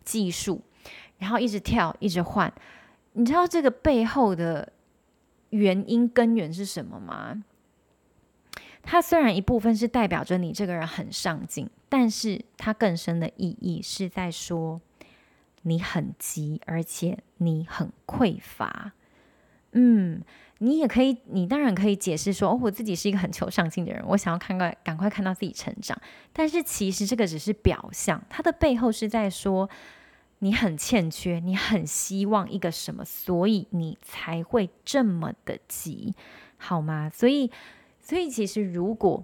[0.06, 0.62] 技术，
[1.18, 2.50] 然后一直跳，一直换，
[3.12, 4.72] 你知道这个背后的。
[5.54, 7.44] 原因根源是什么吗？
[8.82, 14.82] 它虽然一部分是代表着你这个人很上进，但是它更深的意义是在说
[15.62, 18.94] 你很急，而且你很匮乏。
[19.74, 20.22] 嗯，
[20.58, 25.96] 你也可以，你当然可以解释说，哦，我自己是一个很求上进的人，我想要看快，赶快看到自己成长。
[26.34, 29.70] 但是其实这个只是表象，它的背后是在说。
[30.44, 36.14] 你很欠缺，你很希望一个什么，所以你才会这么的急，
[36.58, 37.10] 好吗？
[37.10, 37.50] 所以，
[38.02, 39.24] 所以其实如果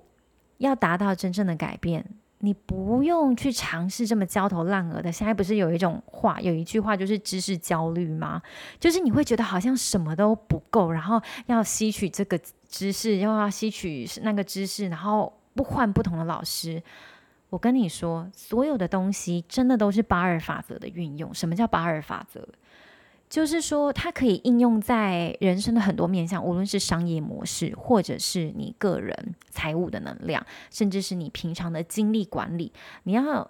[0.59, 2.05] 要达到真正的改变，
[2.37, 5.11] 你不用去尝试这么焦头烂额的。
[5.11, 8.41] 现在不是有一种话，有一句话就是知识焦虑吗？
[8.79, 16.81] 就是你会觉得好像什么都不够，然后要吸取这个知识，又要吸取那个知识，然后不换不同的老师。
[17.49, 21.33] 我跟你说，所有的东西真的都是八二法则的运用。
[21.33, 22.47] 什么叫八二法则？
[23.27, 32.71] 就是说，它可以应用在人生的很多面向，无论是商业模式，或者是你个人财务的能量，甚至是你平常的精力管理。
[33.03, 33.49] 你要，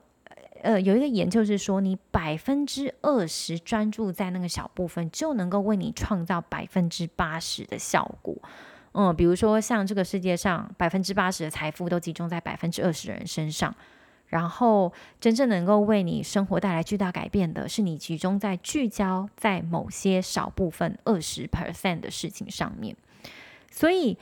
[0.63, 8.35] 呃，有一个研究是说，你百分之二十专注在那个小部分，就能够为你创造百分之八十的效果。
[8.93, 13.73] 嗯，比如说像这个世界上百分之八十的财富都集中在百分之二十的人身上，
[14.27, 22.95] 然后真正能够为你生活带来巨大改变的是你集中在聚焦在某些少部分二十 percent 的事情上面，
[23.71, 24.17] 所以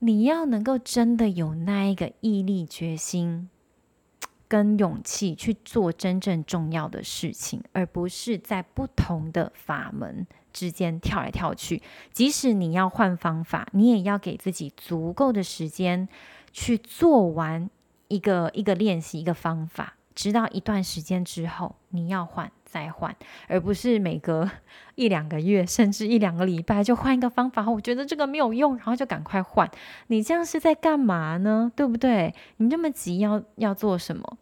[0.00, 3.48] 你要能够真的有那一个毅力、决心
[4.48, 10.26] 跟勇气去做真正重要的事情，而不是在不同的法门。
[10.52, 16.08] 之间跳来跳去，即使你要换方法，你也要给自己足够的时间
[16.52, 17.68] 去做完
[18.08, 23.14] 一个一个练习，一个方法，直到一段时间之后，你要换再换，
[23.48, 24.50] 而不是每隔
[24.94, 27.68] 一两个月，甚至一两个礼拜就换一个方法。
[27.70, 29.70] 我觉得这个没有用，然后就赶快换。
[30.08, 31.72] 你这样是在干嘛呢？
[31.74, 32.34] 对不对？
[32.58, 34.38] 你这么急要要做什么？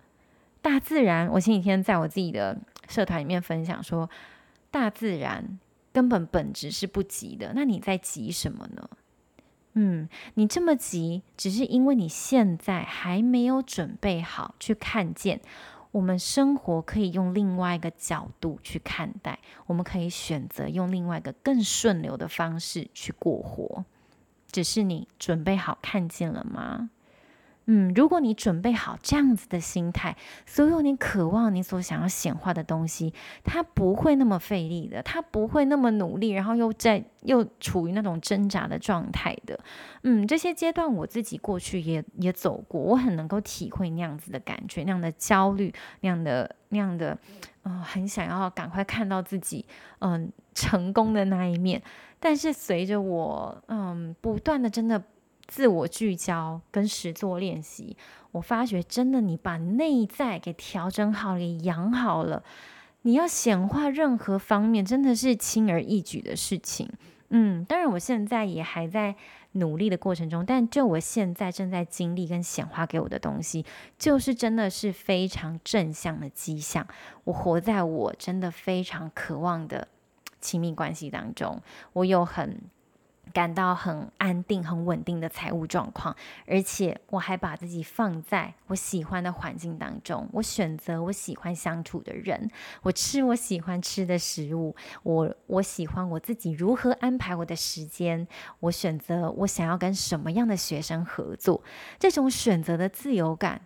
[0.62, 4.10] 大自然，我前几天在我自己的社团里面分享说，
[4.70, 5.58] 大自然。
[5.92, 8.90] 根本本质是不急的，那你在急什么呢？
[9.74, 15.40] 嗯，你这么急，只是因为你现在还没有准备好去看见，
[15.92, 23.84] 我们生活可以用另外一个角度去看待，我们可以选择用另外一个更顺流的方式去过活，
[24.50, 26.90] 只是你准备好看见了吗？
[27.66, 39.58] 嗯，如果你准备好这样子的心态，所有你渴望、你所想要显化的东西，它不会那么费力的，它不会那么努力，然后又在又处于那种挣扎的状态的。
[40.02, 47.16] 嗯，这些阶段我自己过去也也走过，我很能够体会那样子的感觉，那样的焦虑，那样的那样的，
[47.62, 49.64] 嗯、呃，很想要赶快看到自己
[50.00, 51.80] 嗯、成功的那一面。
[52.18, 55.00] 但是随着我嗯不断的真的。
[55.50, 57.96] 自我聚焦跟实作练习，
[58.30, 62.44] 我发觉真的，你把内在给调整好了，给养好了，
[63.02, 66.88] 你要显化任何方面，真的是轻而易举的事情。
[67.30, 69.16] 嗯，当然，我现在也还在
[69.52, 73.66] 努力的过程中，但就我现在正在经历跟显化给我的东西，
[73.98, 76.86] 就是真的是非常正向的迹象。
[77.24, 79.88] 我活在我真的非常渴望的
[80.40, 81.60] 亲密关系当中，
[81.94, 82.56] 我有很。
[83.32, 86.14] 感到很安定、很稳定的财务状况，
[86.46, 90.28] 而且我还把自己放在我喜欢的环境当中。
[90.32, 92.50] 我选择我喜欢相处的人，
[92.82, 98.26] 我吃我喜欢吃的食物，我我喜欢我自己如何安排我的时间。
[98.60, 101.62] 我选择我想要跟什么样的学生合作，
[101.98, 103.62] 这种选择的自由感。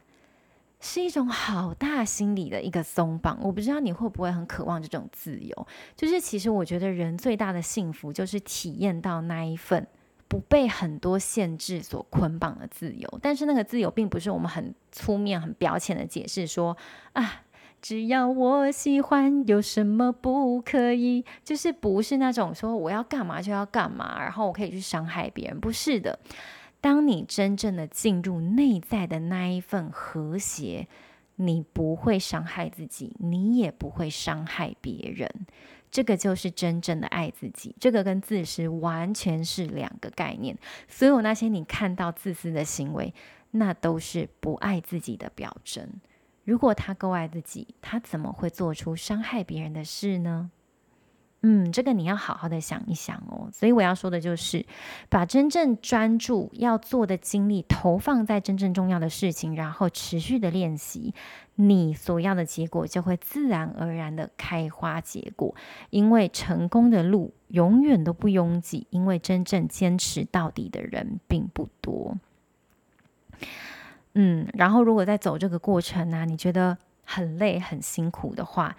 [0.84, 5.66] 是一种好大心理的一个松绑，我不知道你会不会很渴望这种自由。
[5.96, 9.86] 就是其实我觉得人最大的幸福就是体验到那一份
[10.28, 13.18] 不被很多限制所捆绑的自由。
[13.22, 16.76] 但是那个自由并不是我们很粗面、很表浅的解释说
[17.14, 17.44] 啊，
[17.80, 21.24] 只要我喜欢，有什么不可以？
[21.42, 26.18] 就是不是那种说我要干嘛就要干嘛，然后我可以去伤害别人，不是的。
[26.84, 30.86] 当你真正的进入内在的那一份和谐，
[31.36, 35.46] 你不会伤害自己，你也不会伤害别人。
[35.90, 40.58] 这个就是真正的爱自己，这个跟自私完全是两个概念。
[40.86, 43.14] 所有那些你看到自私的行为，
[43.52, 45.88] 那都是不爱自己的表征。
[46.44, 50.50] 如果他够爱自己，他怎么会做出伤害别人的事呢？
[51.46, 53.50] 嗯，这个你要好好的想一想哦。
[53.52, 54.64] 所以我要说的就是，
[55.10, 61.12] 把真正专注要做的精力投放在真正重要的事情，然后持续的练习，
[61.56, 65.54] 你所要的结果就会自然而然的开花结果。
[65.90, 72.16] 因为成功的路永远都不拥挤，因为真正坚持到底的人并不多。
[74.14, 78.74] 嗯，然后如果在走这个过程呢，你觉得很累、很辛苦的话，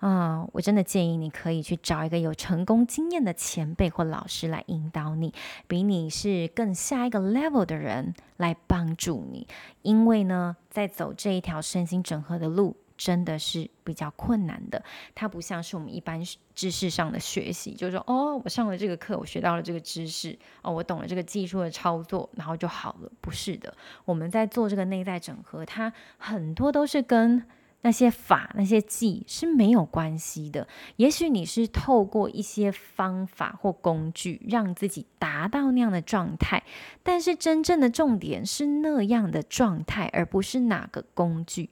[0.00, 5.34] 啊、嗯，我真的建议你可以去找一个有成功经验的前辈或老师来引导你，
[5.66, 9.46] 比你是更下一个 level 的人来帮助你。
[9.82, 14.80] 因为呢，在走这一条身心整合的路，真的是比较困难的。
[15.16, 16.22] 它不像是我们一般
[16.54, 23.10] 知识上的学习，就是说，哦，我上了这个课，我学到了这个知识，哦，我懂了这个技术的操作，然后就好了。
[23.20, 23.74] 不是的，
[24.04, 27.44] 我们在做这个内在整合，它很多都是跟
[27.82, 30.66] 那些法、那些技是没有关系的。
[30.96, 36.64] 也许你是透过一些方法或工具，让自己达到那样的状态，
[37.04, 41.70] 但是真正的重点是那样的状态，而不是哪个工具。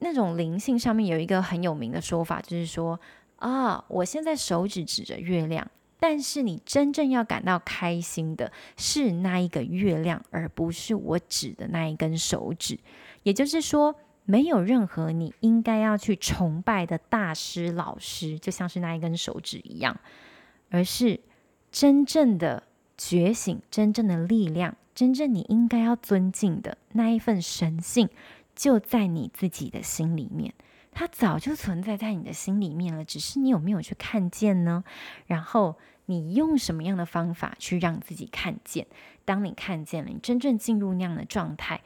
[0.00, 3.00] 那种灵性上面有一个很有名的说法，就是说
[3.36, 5.66] 啊，我现在手指指着月亮，
[5.98, 12.78] 但是你真正要感到开心的是那一个月亮，而不是我指的那一根手指。
[13.22, 13.96] 也就是说。
[14.24, 19.98] 没有任何你应该要去崇拜的大师、老师，就像是那一根手指一样，
[20.70, 21.20] 而是
[21.70, 22.62] 真正的
[22.96, 28.08] 觉醒、真正的力量、真正你应该要尊敬的那一份神性，
[28.54, 30.54] 就在你自己的心里面。
[30.94, 34.84] 它早就存在在你的心里面了，只是你有没有去看见呢？
[35.26, 38.86] 然后你用什么样的方法去让自己看见？
[39.24, 41.80] 当你看见了，你真正进入那样的状态。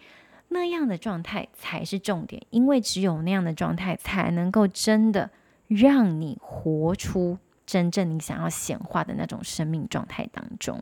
[0.48, 5.30] 那样的状态才是重点，因为只有那样的状态，才能够真的
[5.68, 10.80] 让你活出真正你想要显化的那种生命状态当中。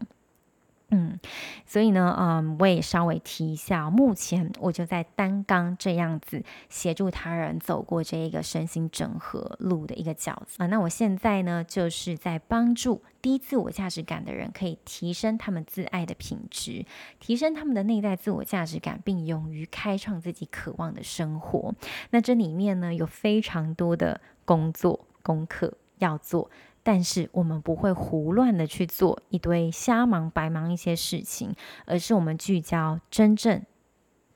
[0.91, 1.19] 嗯，
[1.67, 10.67] 所以呢，嗯，我也稍微提一下，目前我就在担纲这样子协助他人走过这一个身心整合路的一个角色啊。
[10.69, 16.85] 那我现在呢，就是在帮助低自我价值感的人，可以提升他们自爱的品质，
[17.19, 21.75] 提升他们的内在自我价值感，并勇于开创自己渴望的生活。
[22.11, 26.51] 那这里面呢，有非常多的工作功课要做。
[26.85, 31.53] 但是我们不会胡乱的去做一堆瞎忙白忙一些事情，
[31.87, 33.63] 而是我们聚焦真正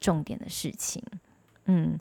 [0.01, 1.05] 重点的事情。
[1.67, 1.99] 嗯，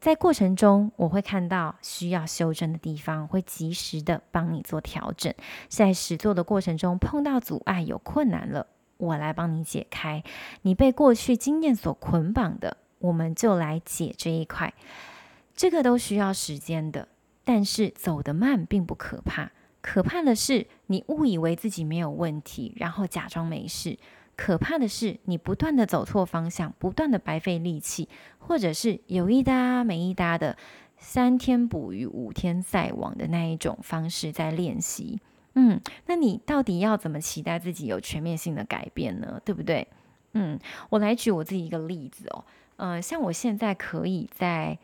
[0.00, 5.34] 在过程中我会看到需要修正的地方，会及时的帮你做调整。
[5.68, 8.68] 在实作的过程中碰到阻碍有困难了，
[8.98, 10.22] 我来帮你解开。
[10.62, 14.72] 你被过去经验所捆绑的，我们就来解这一块。
[15.56, 17.08] 这个都需要时间的，
[17.42, 19.50] 但是走得慢并不可怕。
[19.82, 23.98] 可怕的是，你误以为自己没有问题，然后假装没事。
[24.36, 28.08] 可怕的是，你不断的走错方向，不断的白费力气，
[28.38, 30.56] 或者是有一搭没一搭的
[30.96, 35.20] 三天捕鱼五天晒网的那一种方式在练习。
[35.54, 39.40] 嗯，那你到底要怎么期待自己有全面性的改变呢？
[39.44, 39.86] 对不对？
[40.34, 40.58] 嗯，
[40.90, 42.44] 我来举我自己一个例子哦。
[42.76, 44.78] 嗯、呃，像我现在可以在。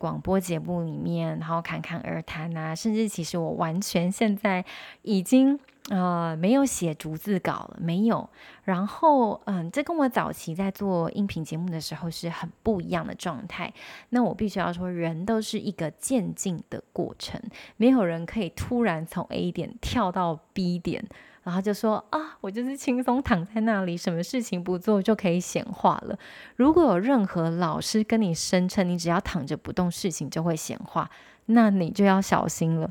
[0.00, 4.64] 广播节目里面，然后侃侃而谈啊，甚至其实我完全现在
[5.02, 8.26] 已经呃没有写逐字稿了，没有。
[8.64, 13.70] 然后嗯，这跟我早期在做音频节目的时候是很不一样的状态。
[14.08, 17.38] 那我必须要说，人都是一个渐进的过程，
[17.76, 21.04] 没有人可以突然从 A 点跳到 B 点。
[21.50, 26.16] 然后就说啊，我就是轻松躺在那里，什么事情不做就可以显化了。
[26.54, 31.10] 如果有任何老师跟你声称你只要躺着不动，事情就会显化，
[31.46, 32.88] 那你就要小心了。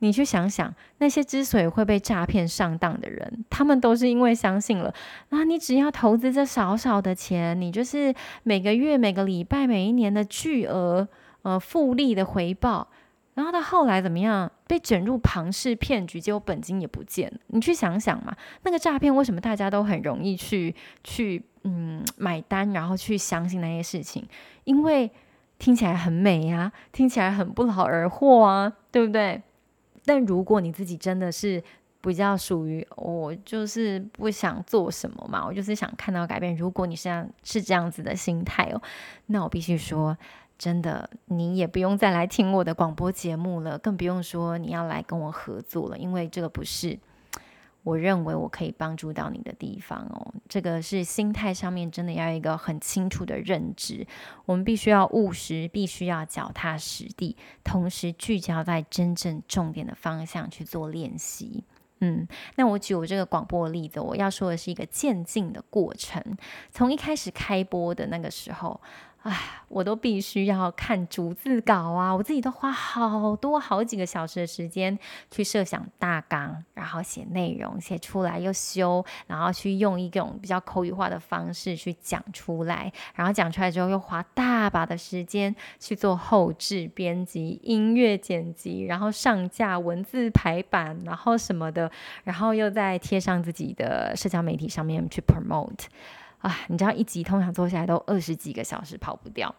[0.00, 4.92] 你去想想，那些之所以会被诈骗上当的人，他们都是因为相信了
[5.30, 11.08] 啊，你只要投资这少少的钱，你就是每个月、每个礼拜、每一年的巨额
[11.40, 12.88] 呃复利的回报。
[13.34, 14.50] 然后到后来怎么样？
[14.66, 17.32] 被卷入庞氏骗局，结果本金也不见。
[17.48, 24.26] 你去想想嘛，那个诈骗为什么大家都很容易去去嗯买单，然后去相信那些事情？
[24.64, 25.10] 因为
[25.58, 29.42] 听起来很美啊，听起来很不劳而获啊，对不对？
[30.04, 31.62] 但如果你自己真的是
[32.00, 36.56] 比较属于我就是不想做什么嘛，我就是想看到改变。
[36.56, 38.82] 如果你是这样是这样子的心态哦，
[39.26, 40.16] 那我必须说。
[40.62, 46.96] 真的，你也不用再来听我的广播节目了，更不用说你要来跟我合作了，因为这个不是
[47.82, 50.32] 我认为我可以帮助到你的地方哦。
[50.48, 54.06] 这个是心态上面真的要有一个很清楚的认知，
[54.44, 61.64] 我们必须要务实，必须要脚踏实地，同时聚焦在真正重点的方向去做练习。
[61.98, 66.22] 嗯，那我举我这个广播的例子，我要说的是一个渐进的过程，
[66.70, 68.80] 从一开始开播的那个时候。
[69.22, 72.12] 唉，我都必须要看逐字稿啊！
[72.12, 74.98] 我自己都花好多好几个小时的时间
[75.30, 91.88] 去设想大纲，然后写内容，写出来又修，然后去用一种比较口语化的方式去讲出来，然后讲出来之后又花大把的时间去做后置、编辑、音乐剪辑，然后上架文字排版，然后什么的，
[92.24, 95.84] 然后又再贴上自己的社交媒体上面去 promote。
[96.42, 99.52] 啊，你知道一集通常做下来都二十几个小时跑不掉。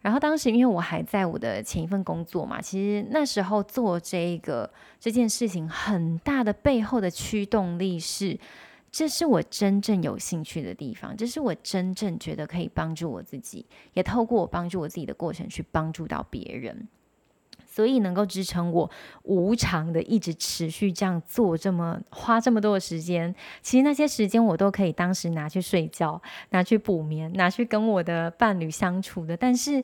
[0.00, 8.38] 然后当时因为我还在我的前一份工作嘛，其实那时候做这个这件事情很大的背后的驱动力是，
[8.90, 16.88] 这是我真正有兴趣的地方，这是我真正觉得可以帮助我自己，也透过我帮助我自己的过程去帮助到别人。
[17.70, 18.90] 所以能够支撑我
[19.22, 29.36] 无偿的一直持续这样做，这么花这么多的时间，其实那些时间我都可以当时拿去睡觉，拿去补眠，拿去跟我的伴侣相处的。
[29.36, 29.82] 但是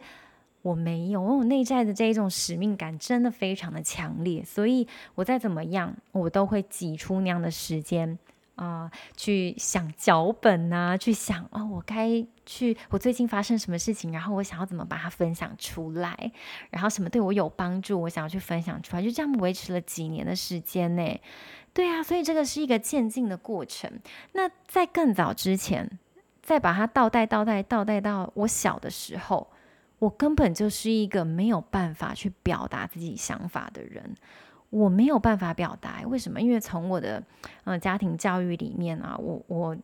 [0.62, 8.18] 我没有，我内在的这一种使命感真的非常的强烈，所以我再怎么样，我都会挤出那样的时间。
[8.56, 16.32] 啊、去想脚本啊，去想哦，我该去，我最近发生什么事情，然后我想要怎么把它分享出来，
[16.70, 21.20] 然后什么对我有帮助，我想要去分享出来，就这样维持了几年的时间呢。
[21.72, 24.00] 对啊，所以这个是一个渐进的过程。
[24.32, 25.98] 那在更早之前，
[26.42, 29.50] 再把它倒带、倒带、倒带到我小的时候，
[29.98, 34.14] 我根本就是一个没有办法去表达自己想法的人。
[34.76, 36.40] 我没有办法表达，为什么？
[36.40, 37.22] 因为从我的
[37.64, 39.76] 呃家庭教育里面啊，我我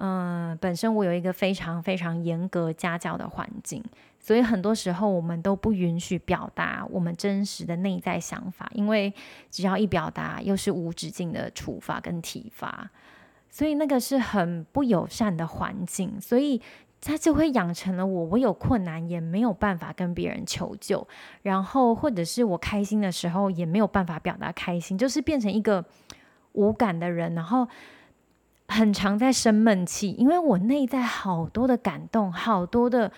[0.00, 3.82] 嗯、本身我有一个非常非常严格家教的环境，
[4.20, 9.12] 所以很多时候我们都不允许表达我们真实的内在想法，因为
[9.50, 12.88] 只要一表达，又是无止境的处罚跟体罚，
[13.50, 16.60] 所以那个是很不友善的环境，所以。
[17.00, 21.06] 他就会养成了我，我有困难也没有办法跟别人求救，
[21.42, 25.84] 然后或者是我开心的时候也没有办法表达开心，就是变成一个
[26.52, 27.66] 无感的人，然后
[28.68, 33.12] 很常在生闷气，因为我内在好多的感动，好多的。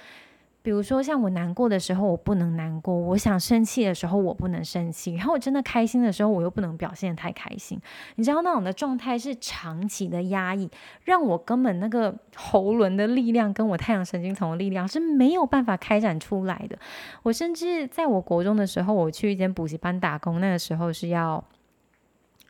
[0.62, 5.14] 比如说，像我难过的时候，我不能难过；我想生气的时候，我不能生气。
[5.14, 7.80] 然后我真的开心的时候，我又不能表现得太开心。
[8.16, 10.70] 你知道那种的状态是长期的压抑，
[11.04, 16.78] 让我根本那个喉轮的力量跟我太阳神经丛的力量是没有办法开展出来的。
[17.22, 21.42] 我甚至在我国中的时候，我去一间补习班打工，那个时候是要，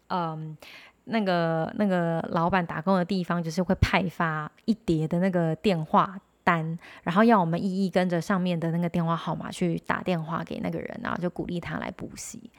[0.09, 0.57] 嗯，
[1.05, 6.19] 那个那个老板打工的地方就是会派发一叠的那个电话。
[6.51, 12.51] 单，然后要我们一一跟着上面的那个电话号码去打电话给那个人，然后就鼓励他来补习。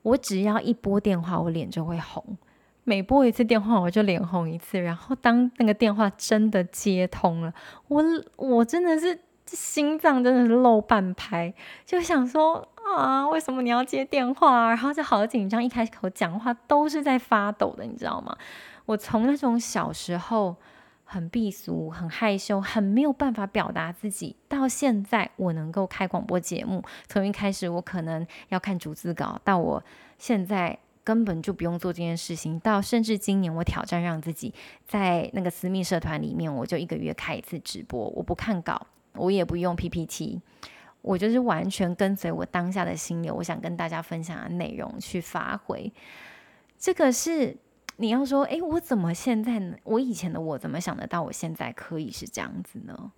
[0.00, 2.38] 我只要一拨电话，我脸就会红，
[2.84, 4.80] 每拨一次电话我就脸红一次。
[4.80, 7.52] 然后当那个电话真的接通了，
[7.88, 8.02] 我
[8.36, 11.52] 我真的是心脏真的是漏半拍，
[11.84, 14.68] 就想说啊，为什么你要接电话？
[14.68, 18.34] 然后就好紧张，一开口讲话都是在发抖的，你知道吗？
[18.86, 20.56] 我从那种小时候。
[21.14, 24.34] 很避俗，很害羞，很没有办法表达自己。
[24.48, 29.80] 到现在，我能够开广播节目，从一开始我可能要看逐字稿，到我
[30.18, 34.52] 现在根本就不用做这件事情，到甚至今年我挑战让自己
[34.88, 40.40] 在那个私密社团里面，我就一个月开一次直播，我不看稿，我也不用 PPT，
[41.00, 45.92] 我就是完全跟随我当下的心流，我想跟大家分享的内容去发挥。
[46.76, 47.56] 这个是。
[47.96, 49.78] 你要说，诶，我怎么现在？
[49.84, 53.12] 我以前的我怎么想得到，我现在可以是这样子呢？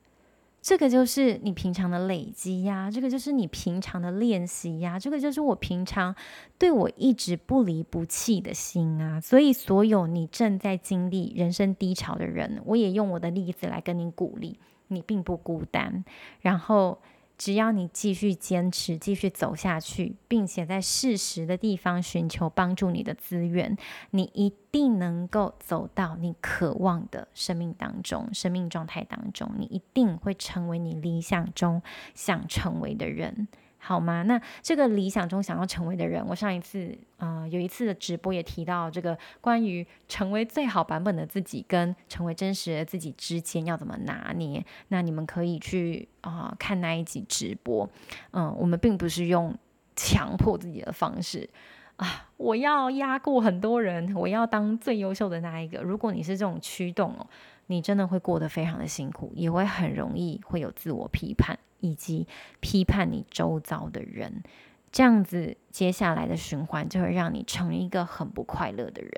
[0.61, 6.15] 这个就是你平常的累积呀，这个就是你平常的练习呀，这个就是我平常
[6.59, 9.21] 对我一直不离不弃的心啊。
[9.21, 14.59] 所以，所有你正在经历人生低潮的人，我也用我的例子来跟你鼓励，
[14.89, 16.05] 你并不孤单。
[16.41, 16.99] 然后。
[17.39, 23.77] 只要你继续坚持，继续走下去，并且在适时的地方寻求帮助你的资源，
[24.11, 29.51] 你一定能够走到你渴望的生命当中、生命状态当中。
[29.59, 31.83] 你一定会成为你理想中
[32.15, 33.49] 想成为的人。
[33.87, 34.25] 好吗？
[34.25, 44.65] 那这个理想中想要成为的人，我上一次呃有一次的直播也提到这个关于成为最好版本的自己跟成为真实的自己之间要怎么拿捏。
[44.89, 47.89] 那你们可以去啊、看那一集直播。
[48.33, 49.57] 嗯，我们并不是用
[49.95, 51.49] 强迫自己的方式
[51.95, 55.81] 啊，我要压过很多人，我要当最优秀的那一个。
[55.81, 57.25] 如果你是这种驱动哦，
[57.67, 61.59] 你真的会过得非常的辛苦，也会很容易会有自我批判。
[61.81, 62.27] 以及
[62.59, 64.43] 批判你周遭的人，
[64.91, 69.13] 这样子接下来的循环就会让你成为一个很不快乐的人。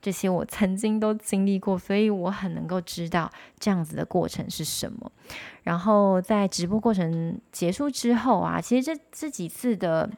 [0.00, 5.10] 这些我曾经都经历过，所以我很能够知道这样子的过程是什么。
[5.64, 10.08] 然后在直播过程结束之后啊，其实这这几次的。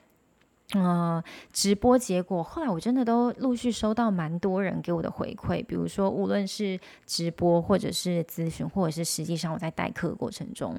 [0.75, 0.85] 嗯、
[1.17, 10.77] 呃，直播结果后来我真的都陆续收到蛮多人给我的回馈，比如说无论是直播或者是咨询，或者是实际上我在代课过程中，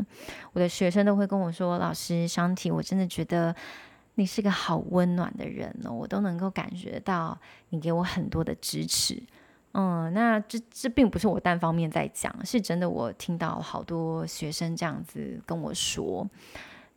[0.54, 3.56] 我的学生都会跟我说：“老师，商体，我真的觉得
[4.14, 7.36] 你是个好温暖的人哦，我都能够感觉到
[7.70, 9.20] 你给我很多的支持。”
[9.74, 16.28] 嗯，那这这并不是我单方面在讲，是真的，我听到好多学生这样子跟我说。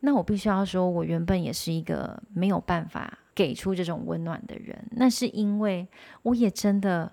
[0.05, 4.85] 那我必须要说，我原本也是一个没有办法给出这种温暖的人。
[4.91, 5.87] 那是因为
[6.23, 7.09] 我也真的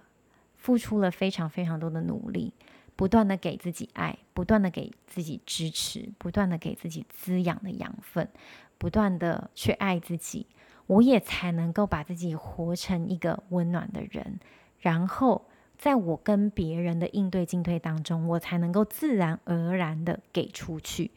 [0.56, 2.52] 付出了非常非常多的努力，
[2.96, 8.28] 不断的给自己爱，不断的给自己支持，不断的给自己滋养的养分，
[8.76, 10.48] 不断的去爱自己，
[10.88, 14.40] 我也才能够把自己活成一个温暖的人。
[14.80, 15.46] 然后，
[15.78, 21.12] 在我跟别人的应对进退当中，我才能够自然而然的给出去。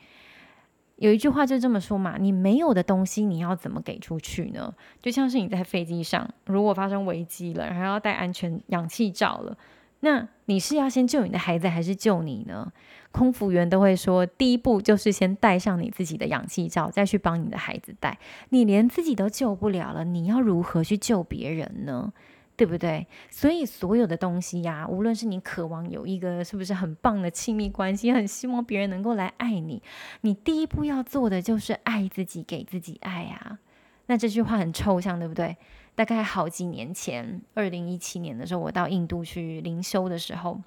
[0.97, 4.73] 有一句话就这么说嘛，你没有的东西，你要怎么给出去呢？
[5.01, 9.57] 就像是你在飞机上，如果发生危机了，然后要戴安全氧气罩了，
[10.01, 12.71] 那你是要先救你的孩子，还是救你呢？
[13.11, 18.17] 空服员都会说，第一步就是先戴上你自己的氧气罩，再去帮你的孩子戴。
[18.49, 22.13] 你连自己都救不了了，你要如何去救别人呢？
[22.56, 23.08] 对不对？
[23.32, 29.82] 所以所有的东西呀，无论是你渴望有一个是不是很棒的亲密关系，很希望别人能够来爱你，
[30.22, 33.58] 你第一步要做的就是爱自己，给自己爱啊。
[34.06, 35.58] 那这句话很抽象，对不对？
[35.95, 40.62] 大概好几年前，二零一七年的时候，我到印度去灵修的时候，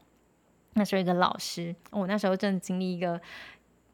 [0.75, 3.21] 那时候一个老师，我那时候正经历一个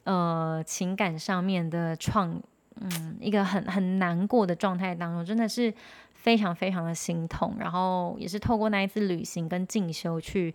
[0.05, 2.41] 呃情感上面的创，
[2.81, 5.75] 嗯，一个很很难过的状态当中，真的是。
[6.23, 10.55] 非常非常的心痛，然后也是透过那一次旅行跟进修去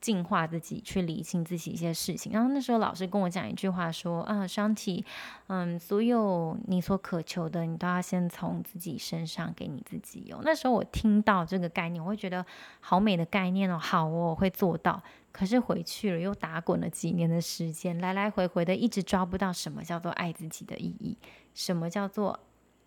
[0.00, 2.30] 净化自己，去理清自己一些事情。
[2.30, 5.04] 然后那时候老师跟我讲一句话说：“啊，双体，
[5.48, 12.46] 嗯，所有你所渴求的，你都要先从自己身上给你自己哦。”那时候我听到这个概念，我会觉得
[12.78, 15.02] 好美的概念哦，好哦，我会做到。
[15.32, 21.18] 可是回去了又打滚了几年的时间，来来回回的一直抓不到什么叫做爱自己的意义，
[21.54, 22.38] 什么叫做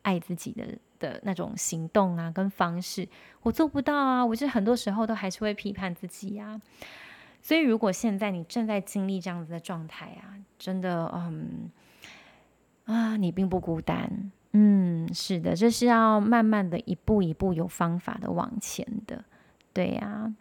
[0.02, 0.78] 爱自己的。
[1.02, 3.10] 的那种行动啊，跟方式，
[3.41, 4.24] 我做不到啊！
[4.24, 6.62] 我就很多时候都还是会批判自己呀。
[7.41, 11.72] 所以，如果现在你正在经历这样子的状态啊，真的，嗯，
[12.86, 14.32] 啊，你并不孤单。
[14.52, 19.26] 嗯，是的，这是要慢慢的一步一步有方法的往前的，
[19.74, 20.32] 对呀，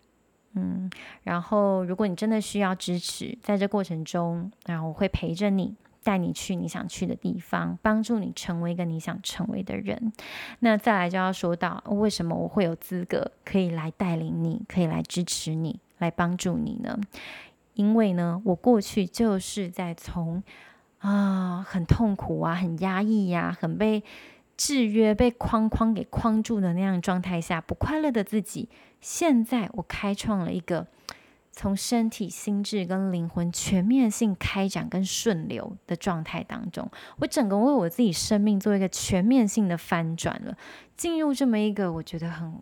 [0.52, 0.90] 嗯。
[1.22, 5.74] 然后，如果你真的需要支持，在这过程中，然后我会陪着你。
[6.02, 10.12] 带你去你想去的地方，帮助你成为一个你想成为的人。
[10.60, 16.98] 那再来就要说到，为什么我会有资格可以来带领你，可以来支持你，来帮助你呢？
[17.74, 20.42] 因为呢，我过去就是在从
[20.98, 24.02] 啊很痛苦啊、很压抑呀、很被
[24.56, 28.68] 制约、被框框给框住的那样状态下，不快乐的自己。
[29.00, 30.86] 现在我开创了一个。
[31.60, 40.56] 从身体、心智跟灵魂全面性开展跟顺流的状态当中，我整个为我自己生命做一个全面性的翻转了，
[40.96, 42.54] 进入这么一个我觉得很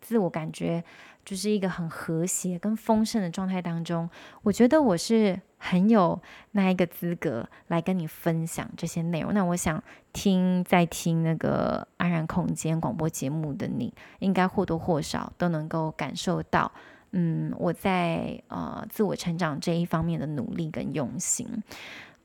[0.00, 0.82] 自我感觉
[1.26, 4.08] 就是一个很和谐跟丰盛的状态当中，
[4.44, 6.18] 我觉得我是很有
[6.52, 9.34] 那一个资格来跟你分享这些内容。
[9.34, 16.72] 那我想听在听那个安然空间广播节目的你，应该或多或少都能够感受到。
[17.12, 21.62] 嗯，我在呃自我成长这一方面的努力跟用心，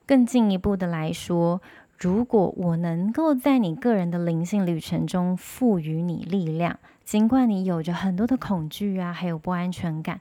[0.05, 1.61] 更进一步的来说，
[1.97, 10.19] 如果我能够在你个人的灵性旅程中赋予你力量，尽管你有着很多的恐惧啊，还有不安全感，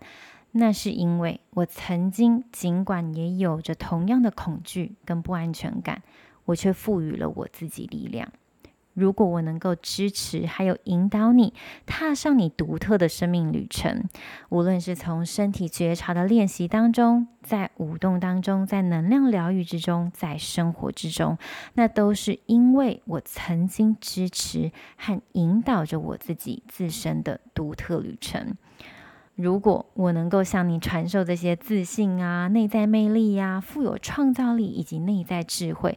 [0.53, 6.03] 那是因为我曾经尽管也有着同样的恐惧跟不安全感，
[6.45, 8.31] 我却赋予了我自己力量。
[8.95, 11.55] 如果我能够支持，还有引导你
[11.87, 14.05] 踏上你独特的生命旅程，
[14.49, 21.39] 无论是从身体觉察的练习当中，在舞动当中，在能量疗愈之中，在生活之中，
[21.75, 28.57] 那都是因为我曾经支持和引导着我自己自身的独特旅程。
[29.37, 35.97] 如果我能够向你传授这些自信啊、内在魅力呀、富有创造力以及内在智慧。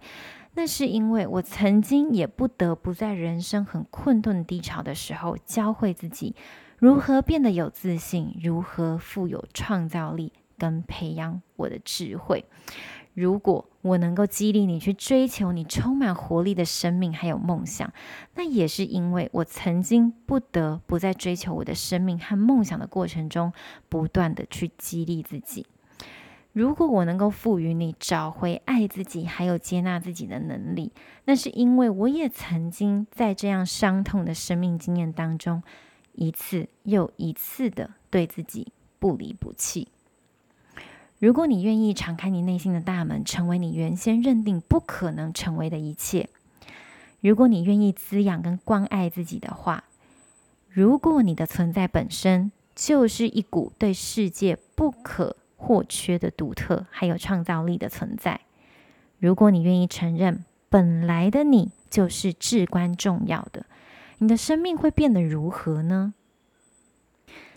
[0.55, 6.35] 那是因为我曾经也不得不在人生很困顿低潮的时候，教会自己
[6.77, 12.45] 如何变得有自信，如何富有创造力，跟培养我的智慧。
[13.15, 17.93] 如果我能够激励你去追求你充满活力的生命还有梦想，
[18.35, 23.53] 那也是因为我曾经不得不在追求我的生命和梦想的过程中，
[23.87, 25.67] 不断的去激励自己。
[26.53, 30.91] 如果我能够赋予你找回爱自己，还有接纳自己的能力，
[31.25, 35.63] 那是因为我也曾经在这样伤痛的生命经验当中，
[36.13, 39.87] 一次又一次的对自己不离不弃。
[41.17, 46.27] 如果你愿意敞开你内心的大门，成为你原先认定不可能成为的一切；
[47.19, 49.85] 如果你愿意滋养跟关爱自己的话；
[50.69, 58.41] 如果你的存在本身就是一股对世界不可或缺的独特，还有创造力的存在。
[59.17, 63.65] 如果你愿意承认，本来的你就是至关重要的，
[64.17, 66.13] 你的生命会变得如何呢？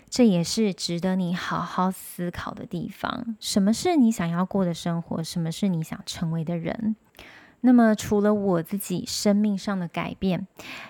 [0.09, 3.35] 这也是值得你好好思考的地方。
[3.41, 5.21] 什么是你想要过的生活？
[5.21, 6.95] 什么是你想成为的人？
[7.61, 10.47] 那么，除了我自己生命上的改变，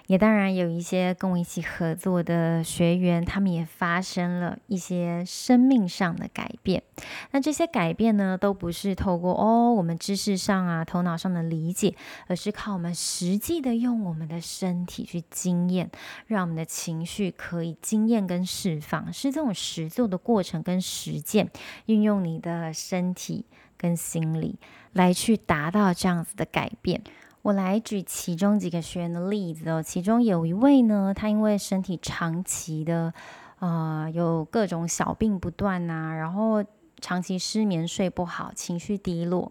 [0.07, 6.83] 也当然有一些跟我一起合作的学员，他们也发生了一些生命上的改变。
[7.31, 11.95] 那这些改变呢，都不是透过哦我们知识上啊、头脑上的理解，
[12.27, 15.89] 而是靠我们实际的用我们的身体去经验，
[16.27, 21.49] 让我们的情绪可以经验跟释放，是这种实作的过程跟实践，
[21.85, 23.45] 运用你的身体
[23.77, 24.59] 跟心理。
[24.97, 27.01] 来去达到这样子的改变。
[27.43, 29.81] 我来举其中几个学员的例子哦。
[29.81, 33.13] 其中有一位呢，他因为身体长期的，
[33.59, 36.61] 呃，有各种小病不断呐、啊，然后
[36.99, 39.49] 长期失眠、睡不好、情绪低落、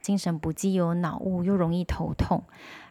[0.00, 2.44] 精神不济，有脑雾，又容易头痛，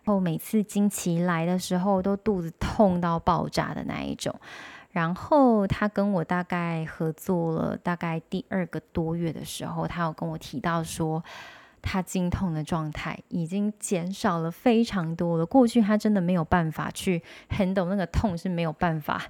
[0.04, 4.36] 然后每次经期来的时候都肚子痛到爆炸的那一种。
[4.90, 11.24] 然后他跟我大概合作了大概第二个多月的时候，他有跟我提到说。
[11.82, 15.46] 他经痛的状态已经减少了非常多了。
[15.46, 19.24] 过去他真的没有办法去很懂那个痛，是没有办法，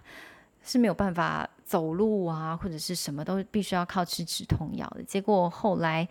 [0.63, 5.03] 是没有办法走路啊，或者是什么都必须要靠吃止痛药的。
[5.03, 6.07] 结果后来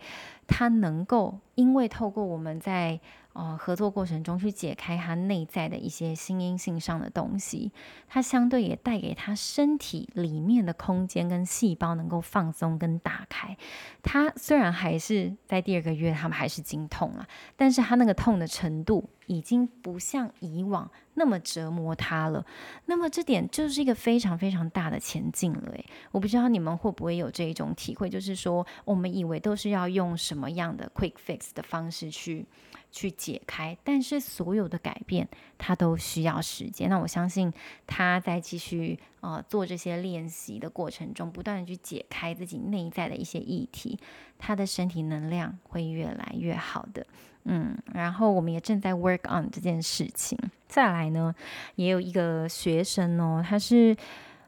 [0.47, 2.99] 他能够，因为透过我们在。
[3.33, 7.71] 呃，合作过程中去解开他内在的一些心因性上的东西，
[8.09, 13.55] 他相对也带给他身体里面的空间跟细胞能够放松跟打开。
[14.03, 17.25] 他虽然还是在第二个月，他们还是经痛了，
[17.55, 22.45] 但是他那个痛的程度已经不像以往那么折磨他了。
[22.87, 25.71] 那么这点就是一个非常非常大的前进了。
[25.71, 32.45] 诶，我不知道你们会不会有这一种体会，就是说我们以为都是要用什么样的 quick fix 的方式去。
[32.91, 35.27] 去解开，但是所有的改变，
[35.57, 36.89] 它都需要时间。
[36.89, 37.51] 那我相信
[37.87, 43.97] 他在继续呃做这些练习的过程中，不断的去解开自己内在的一些议题，
[44.37, 47.07] 他的身体能量会越来越好的。
[47.45, 50.37] 嗯，然后我们也正在 work on 这件事情。
[50.67, 51.33] 再来呢，
[51.75, 53.95] 也有一个学生哦，他是。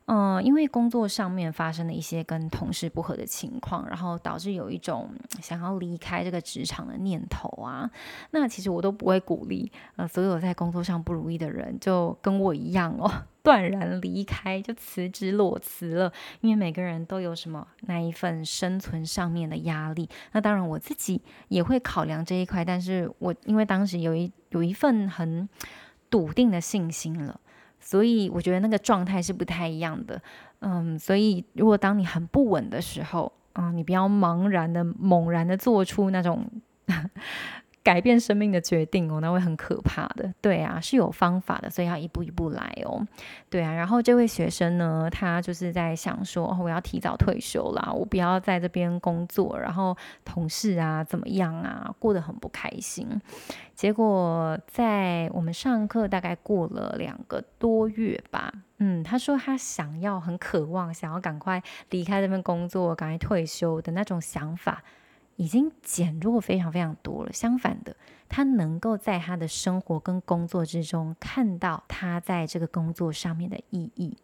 [0.06, 5.10] 嗯，因为工作上面发生了一些跟同事不合的情况，然后导致有一种
[5.42, 7.90] 想要离开这个职场的念头啊。
[8.32, 13.10] 那其实我都不会鼓励，呃，所有在工作上不如意的人就跟我一样哦，
[13.42, 16.12] 断然离开，就辞职裸辞了。
[16.42, 20.10] 因为每个人都有什么那一份生存上面的压力。
[20.34, 25.48] 那当然我自己也会考量这一块，但是我因为当时有一有一份很
[26.10, 27.40] 笃定的信心了。
[27.84, 30.20] 所以我觉得那个状态是不太一样的，
[30.60, 36.50] 嗯，所以如果当你很不稳的时候，啊、你不要茫然的、猛然的做出那种。
[37.84, 40.34] 改变生命的决定哦，那会很可怕的。
[40.40, 43.06] 对啊，是有方法的，所以要一步一步来哦。
[43.50, 53.08] 对啊，然后这位学生呢，他就是在想说，哦，我要提早退休啦，我不要在这边工作，然后同事啊怎么样啊，过得很不开心。
[53.76, 64.82] 结果在我们上课大概过了两个多月吧，嗯，他说他想要很渴望，想要赶快离开这份工作，赶快退休的那种想法。
[65.36, 67.34] 已经减弱非常非常多了。
[67.34, 67.96] 相反的，
[68.30, 74.18] 他能够在他的生活跟工作之中看到他在这个工作上面的意义。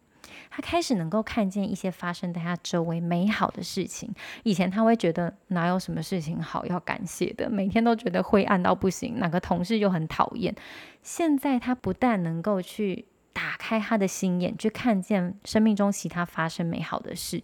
[0.48, 4.14] 他开始能够看见一些发生在他周围美好的事情。
[4.44, 10.54] 以前他会觉得哪有什么事情好要感谢的，每天都觉得灰暗到不行，哪个同事又很讨厌。
[11.02, 17.42] 现在他不但能够去打开他的心眼，去看见生命中其他发生美好的事。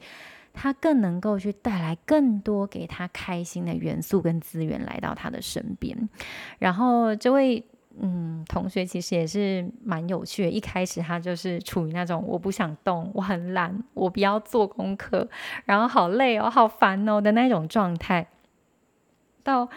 [0.57, 5.96] 他更能够去带来更多给他开心的元素跟资源来到他的身边，
[6.59, 7.62] 然后这位
[8.00, 10.50] 嗯同学其实也是蛮有趣的。
[10.50, 15.28] 一开始他就是处于那种我不想动，我很懒，我不要做功课，
[15.66, 18.26] 然后好累哦，好烦哦的那种状态，
[19.44, 19.68] 到。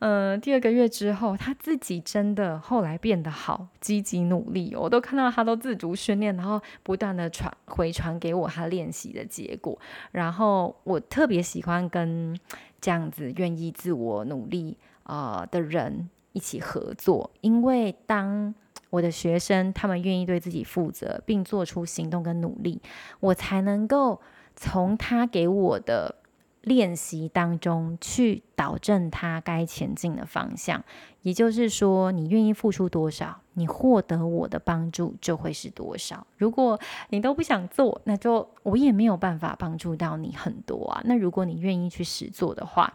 [0.00, 9.76] 嗯、第二个月之后，他自己真的后来变得好积极努力，我都看到他都自主训练，然后不断的传回传给我他练习的结果。
[10.12, 12.38] 然后我特别喜欢跟
[12.80, 18.54] 这样子愿意自我努力啊、的人一起合作，因为当
[18.90, 22.80] 我的学生他们愿意对自己负责，并做出行动跟努力，
[23.18, 24.20] 我才能够
[24.54, 26.14] 从他给我的。
[26.62, 30.84] 练习当中去导正他该前进的方向，
[31.22, 36.26] 也就是说，你愿意付出多少，你获得我的帮助就会是多少。
[36.36, 36.78] 如果
[37.10, 41.00] 你都不想做，那就我也没有办法帮助到你很多啊。
[41.04, 42.92] 那如果你愿意去实做的话，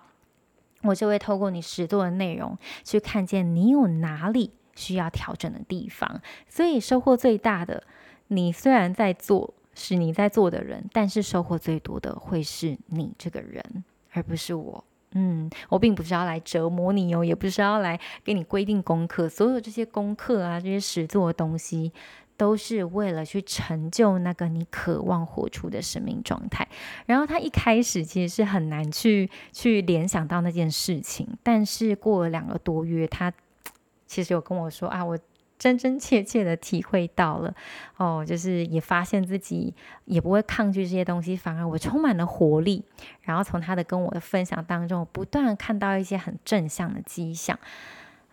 [0.84, 6.22] 我就会透过你实做的内容去看见你有哪里需要调整的地方。
[6.48, 7.84] 所以收获最大的，
[8.28, 9.54] 你虽然在做。
[9.76, 14.84] 是你在做的人，但是收获最多的会是你这个人，而不是我。
[15.16, 19.30] 嗯，我并不是要来折磨你哦，也不是要来给你规定功课。
[19.30, 21.92] 所有这些功课啊，这些实做的东西，
[22.36, 26.68] 都是为了去成就那个你渴望活出的生命状态。
[27.06, 33.32] 然后他一开始其实是很难去去联想到那件事情，但是过了两个多月，他
[34.08, 35.18] 其实有跟我说啊，我。
[35.60, 37.54] 真真切切的体会到了，
[37.96, 39.74] 哦，就是也发现自己
[40.06, 42.84] 也不会抗拒这些东西，反而我充满了活力。
[43.22, 47.58] 然后从他的跟我的分享当中，不断看到一些很正向的迹象。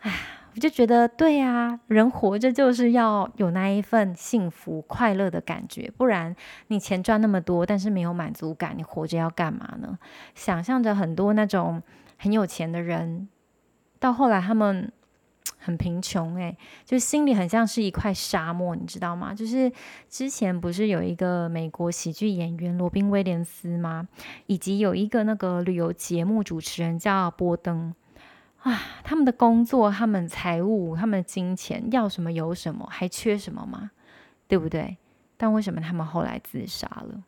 [0.01, 0.12] 哎，
[0.55, 6.35] 我就觉得对啊，人活着就是要有那一份幸福快乐的感觉，不然
[6.68, 9.97] 你钱赚那么多，但是没有满足感，你活着要干嘛呢？
[10.35, 11.81] 想象着很多那种
[12.16, 13.29] 很有钱的人，
[14.01, 14.91] 到后来他们。
[15.62, 16.56] 很贫穷哎，
[16.86, 19.34] 就心里很像是一块沙漠，你知道吗？
[19.34, 19.70] 就是
[20.08, 24.08] 之前不是有一个美国喜剧演员罗宾威廉斯吗？
[24.46, 27.94] 以及有一个那个旅游节目主持人叫波登
[28.62, 33.90] 啊，他们的工作、他们财务、他们金钱要什么有什么，还缺什么吗？
[34.48, 34.96] 对不对？
[35.36, 37.22] 但为什么他们后来自杀了？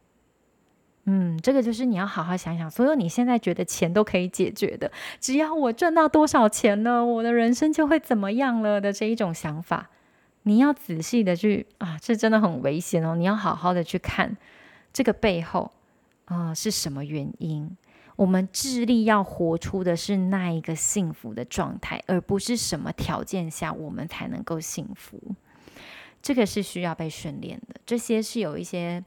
[1.05, 4.89] 嗯，这个就是你要好好想想，所有你现在觉得钱都可以解决的，
[5.19, 9.91] 只要我赚到多少钱呢，我的人生就会怎么样了的这一种想法，
[10.45, 14.37] 你要仔细的去啊，这真的很危险哦，你要好好的去看
[14.93, 15.73] 这个背后
[16.27, 17.77] 啊是什么原因。
[18.15, 25.19] 我们致力要活出的是那一个幸福的状态，而不是什么条件下我们才能够幸福。
[26.23, 29.03] 这个是需要被训练的，这些是有一些。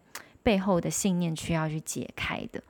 [0.46, 2.62] 背后的信念需要去解开的，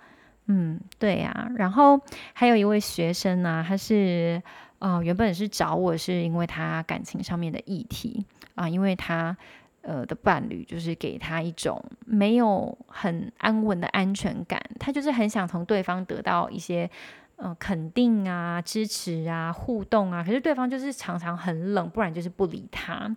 [0.45, 1.51] 嗯，对呀。
[1.57, 1.99] 然后
[2.31, 4.41] 还有一位学生呢，他是
[4.79, 9.35] 呃原本是找我是因为他感情上面的议题啊，因为他
[9.81, 16.89] 呃的伴侣就是给他一种没有很安稳的安全感，他就是很想从对方得到一些
[17.35, 23.13] 呃肯定啊、支持啊、互动啊，可是对方就是常常很冷，不然就是不理他，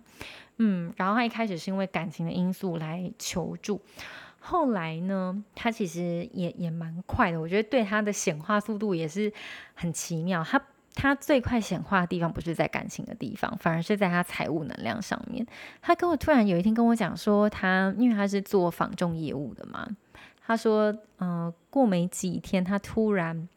[0.57, 3.79] 嗯，然后他一开始是因为感情的因素来求助。
[4.49, 9.31] 后来呢，他其实也也蛮快的，我觉得对他的显化速度也是
[9.75, 10.43] 很奇妙。
[10.43, 10.59] 他
[10.95, 15.45] 他最快显化的地方不是在感情的地方，反而是在他财务能量上面。
[15.83, 19.87] 他跟我突然有一天跟我讲说他，因为他是做房仲业务的嘛，
[20.43, 23.47] 他说，嗯、过没几天，他突然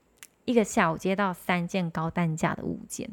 [0.45, 3.09] 一个下午接到三件高单价的物件，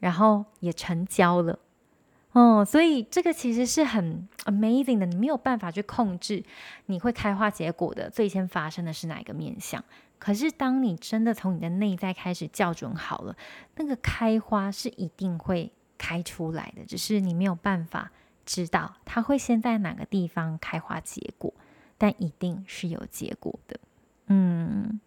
[0.00, 1.58] 然后也成交了。
[2.34, 6.42] 哦，所以这个其实是很 amazing 的，你没有办法去控制
[6.86, 9.82] 你会开花结果的最先发生的是哪一个面相。
[10.18, 13.36] 可是当你真的从你的内在开始校准好了，
[13.76, 18.10] 那个开花是一定会开出来的，只是你没有办法
[18.44, 21.54] 知道它会先在哪个地方开花结果，
[21.96, 23.78] 但一定是有结果的。
[24.26, 25.00] 嗯，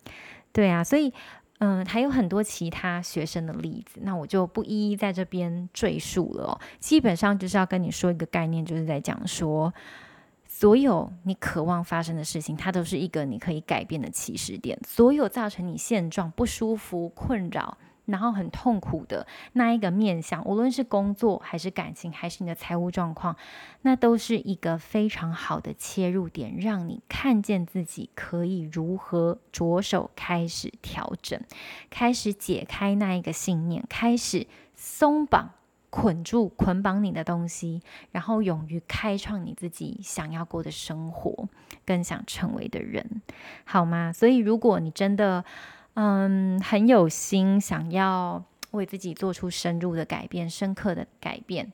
[0.53, 1.13] 对啊，所以。
[1.59, 6.59] 嗯，还有很多其他学生的例子，那我就不一一在这边赘述了哦。
[6.79, 9.73] 基本上就是要跟你说一个概念，就是在讲说，
[10.45, 14.77] 所有你渴望发生的事情，它都是一个你可以改变的起始点。
[14.87, 17.75] 所有造成你现状不舒服、困扰，
[18.07, 23.35] 然后很痛苦的那一个面向，无论是工作还是感情，还是你的财务状况，
[23.83, 31.39] 那都是一个非常好的切入点，让你看见自己可以如何着手开始调整，
[31.89, 35.51] 开始解开那一个信念，开始松绑。
[35.89, 37.81] 捆住、捆绑你的东西，
[38.11, 41.47] 然后勇于开创你自己想要过的生活，
[41.85, 43.21] 更想成为的人，
[43.63, 44.11] 好吗？
[44.11, 45.45] 所以，如果你真的，
[45.99, 51.73] 嗯，很有心想要为自己做出深入的改变、深刻的改变，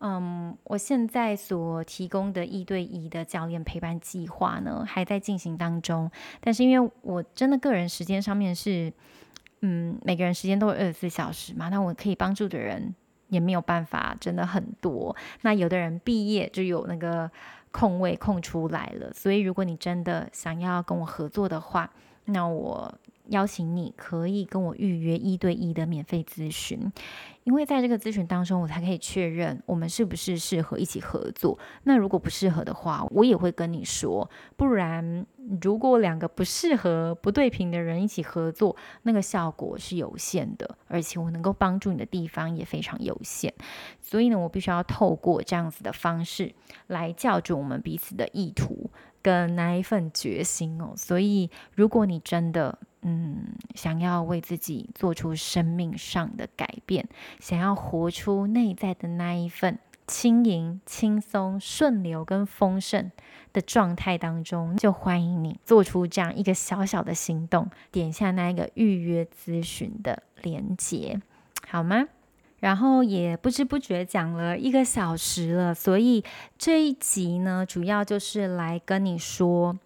[0.00, 6.10] 嗯，我现在所提供的一对一的教练陪伴计划呢，还在进行当中。
[6.40, 8.92] 但是，因为我真的个人时间上面是，
[9.62, 12.94] 嗯，每个人时间都有二十四小时嘛，那我可以帮助的人。
[13.28, 15.16] 也没有办法，真的很多。
[15.40, 17.30] 那有的人毕业就有那个
[17.70, 21.90] 空位空出来了，所以如果你真的想要跟我合作的话，
[22.26, 22.94] 那我
[23.28, 26.92] 邀请你可以跟我预约一对一的免费咨询。
[27.44, 31.58] 因为在这个咨询当中，我才可以确认我们是不是适合一起合作。
[31.82, 34.30] 那如果不适合的话，我也会跟你说。
[34.56, 35.26] 不然，
[35.60, 43.52] 如果两个不适合、不对频的人一起合作，那个效果是有限的，而且我能够帮助你的地方也非常有限。
[44.00, 46.54] 所以呢，我必须要透过这样子的方式
[46.86, 48.88] 来校准我们彼此的意图
[49.20, 50.92] 跟那一份决心哦。
[50.96, 53.44] 所以，如果你真的，嗯，
[53.74, 57.08] 想要为自己做出生命上的改变，
[57.40, 59.76] 想要活出内在的那一份
[60.06, 63.10] 轻盈、轻松、顺流跟丰盛
[63.52, 71.20] 的状态当中，就欢迎你做出这样一个小小的行动，点下那一个预约咨询的连接，
[71.68, 72.06] 好吗？
[72.60, 76.22] 然后也不知不觉讲了一个小时了，所以
[76.56, 79.76] 这一集呢，主要就是来跟你说。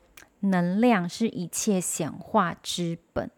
[0.51, 3.30] 能量是一切显化之本。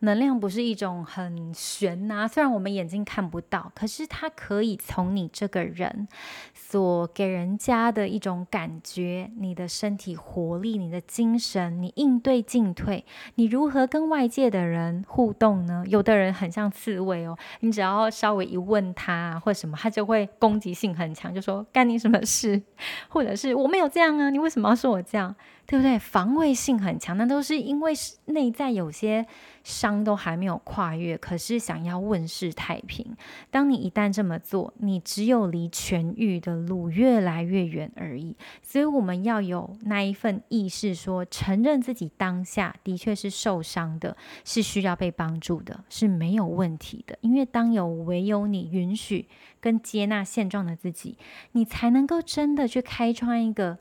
[0.00, 6.06] 能量不是一种很玄呐，虽然我们眼睛看不到，可是它可以从你这个人
[6.52, 15.82] 所给人家的一种感觉，你的身体活力、你的精神、你应对进退，你如何跟外界的人互动呢？
[15.88, 22.60] 有的人很像刺猬哦，你只要稍微一问他或什么，他就会攻击性很强，就说干你什么事，
[23.08, 25.34] 或者是我没有这样啊，你为什么要说我这样？
[25.66, 25.98] 对不对？
[25.98, 27.92] 防卫性很强，那都是因为
[28.26, 29.26] 内在有些
[29.62, 33.16] 伤都还没有跨越，可是想要问世太平。
[33.50, 38.36] 当你一旦这么做，你只有离痊愈的路越来越远而已。
[38.62, 47.16] 所以我们要有那一份意识说，承认自己当下的确是受伤的，是需要被帮助的，是没有问题的。
[47.22, 49.26] 因为当有唯有你允许
[49.60, 51.16] 跟接纳现状的自己，
[51.52, 53.78] 你才能够真的去开创一个。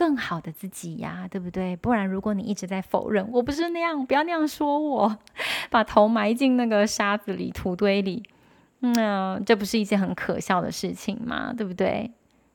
[0.00, 1.76] 更好的自己呀，对不对？
[1.76, 5.18] 不然，如果你一直在否认，我不是那样，不要那样说我，
[5.68, 8.22] 把头埋进那个沙子里、土堆里，
[8.78, 11.52] 那这不是一件很可笑的事情吗？
[11.54, 12.10] 对不对？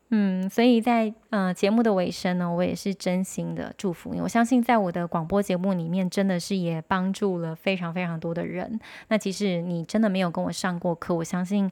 [0.09, 4.19] 嗯，所以在嗯、呃、节目的尾声呢，我也是真心的祝福你。
[4.19, 8.79] 我相信在我的广播节目里面，真的是也帮助了非常非常多的人。
[9.09, 11.69] 那其实你真的没有跟我上过课，我相信。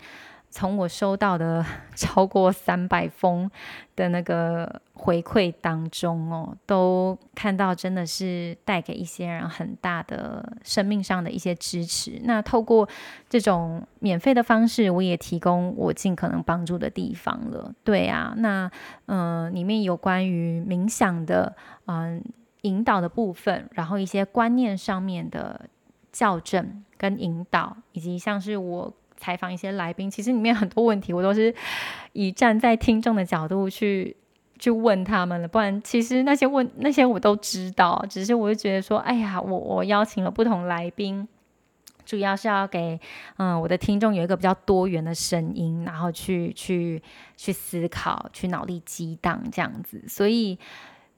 [0.56, 1.66] 从我收到的
[1.98, 3.50] 超过三百封
[3.96, 12.22] 的那个回馈当中哦，都看到真的是带给一些人很大的生命上的一些支持。
[12.26, 12.88] 那透过
[13.28, 17.74] 这种免费的方式，我也提供我尽可能帮助的地方了。
[17.84, 18.70] 对啊，那
[19.08, 21.56] 嗯、里面有关于冥想的
[21.88, 22.24] 嗯、
[22.62, 25.62] 引导的部分，然后一些观念上面的
[26.12, 28.94] 校正跟引导，以及像是我。
[29.24, 31.56] 采访一些来宾，其实里面很多问题我都是
[32.12, 34.14] 以站在听众的角度去
[34.60, 35.48] 去问他们了。
[35.48, 41.26] 不然，其实那些问那些我都知道，只是我就觉得说，哎呀，我我邀请了不同来宾，
[42.04, 43.00] 主要是要给
[43.38, 47.02] 嗯我的听众有一个比较多元的声音，然后去去
[47.38, 50.04] 去思考，去脑力激荡这样子。
[50.06, 50.60] 所以，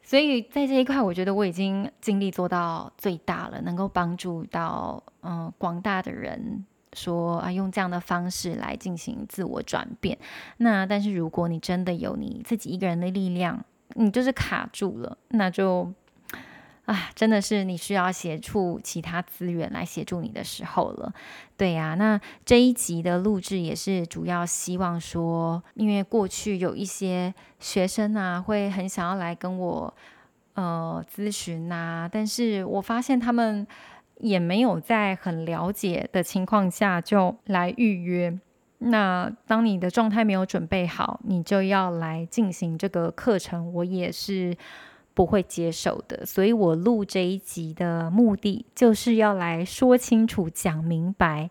[0.03, 6.63] 所以在这一块，我觉得我已经尽力做到最大了，能够帮助到嗯广大的人。
[6.95, 10.17] 说啊，用这样的方式来进行自我转变。
[10.57, 13.63] 那但是如果你真的有你自己一个人的力量，
[13.95, 15.91] 你就是卡住了，那就
[16.85, 21.13] 啊，真的是你需要协助其他资源来协助你的时候了。
[21.57, 29.93] 对呀、那这一集的录制也是主要希望说，因为过去有一些学生啊，会很想要来跟我
[30.53, 33.67] 呃咨询啊，但是我发现他们。
[34.17, 38.39] 也没有在很了解的情况下就来预约，
[38.77, 44.55] 那当你的状态没有准备好，你就要来进行这个课程，我也是
[45.13, 46.25] 不会接受的。
[46.25, 51.49] 所以我录这一集的目的，就是要来说清楚、讲明白，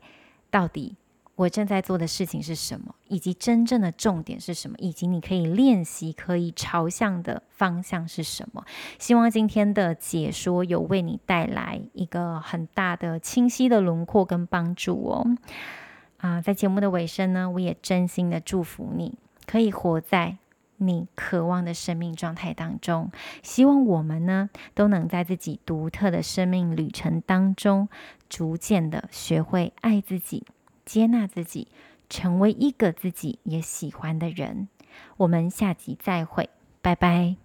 [0.51, 0.97] 到底
[1.37, 8.65] 我正在做的事情是什么，以及真正的重点是什么，以及你可以练习、可以朝向的方向是什么。
[8.99, 15.27] 希望今天的解说有为你带来一个很大的清晰的轮廓跟帮助哦。
[16.19, 20.37] 啊，在节目的尾声呢，我也真心的祝福你，可以活在
[20.77, 23.11] 你渴望的生命状态当中。
[23.43, 27.89] 希望我们呢，都能在自己独特的生命旅程当中，
[28.29, 30.45] 逐渐的学会爱自己、
[30.85, 31.69] 接纳自己，
[32.09, 34.69] 成为一个自己也喜欢的人。
[35.17, 36.49] 我们下集再会，
[36.81, 37.44] 拜拜。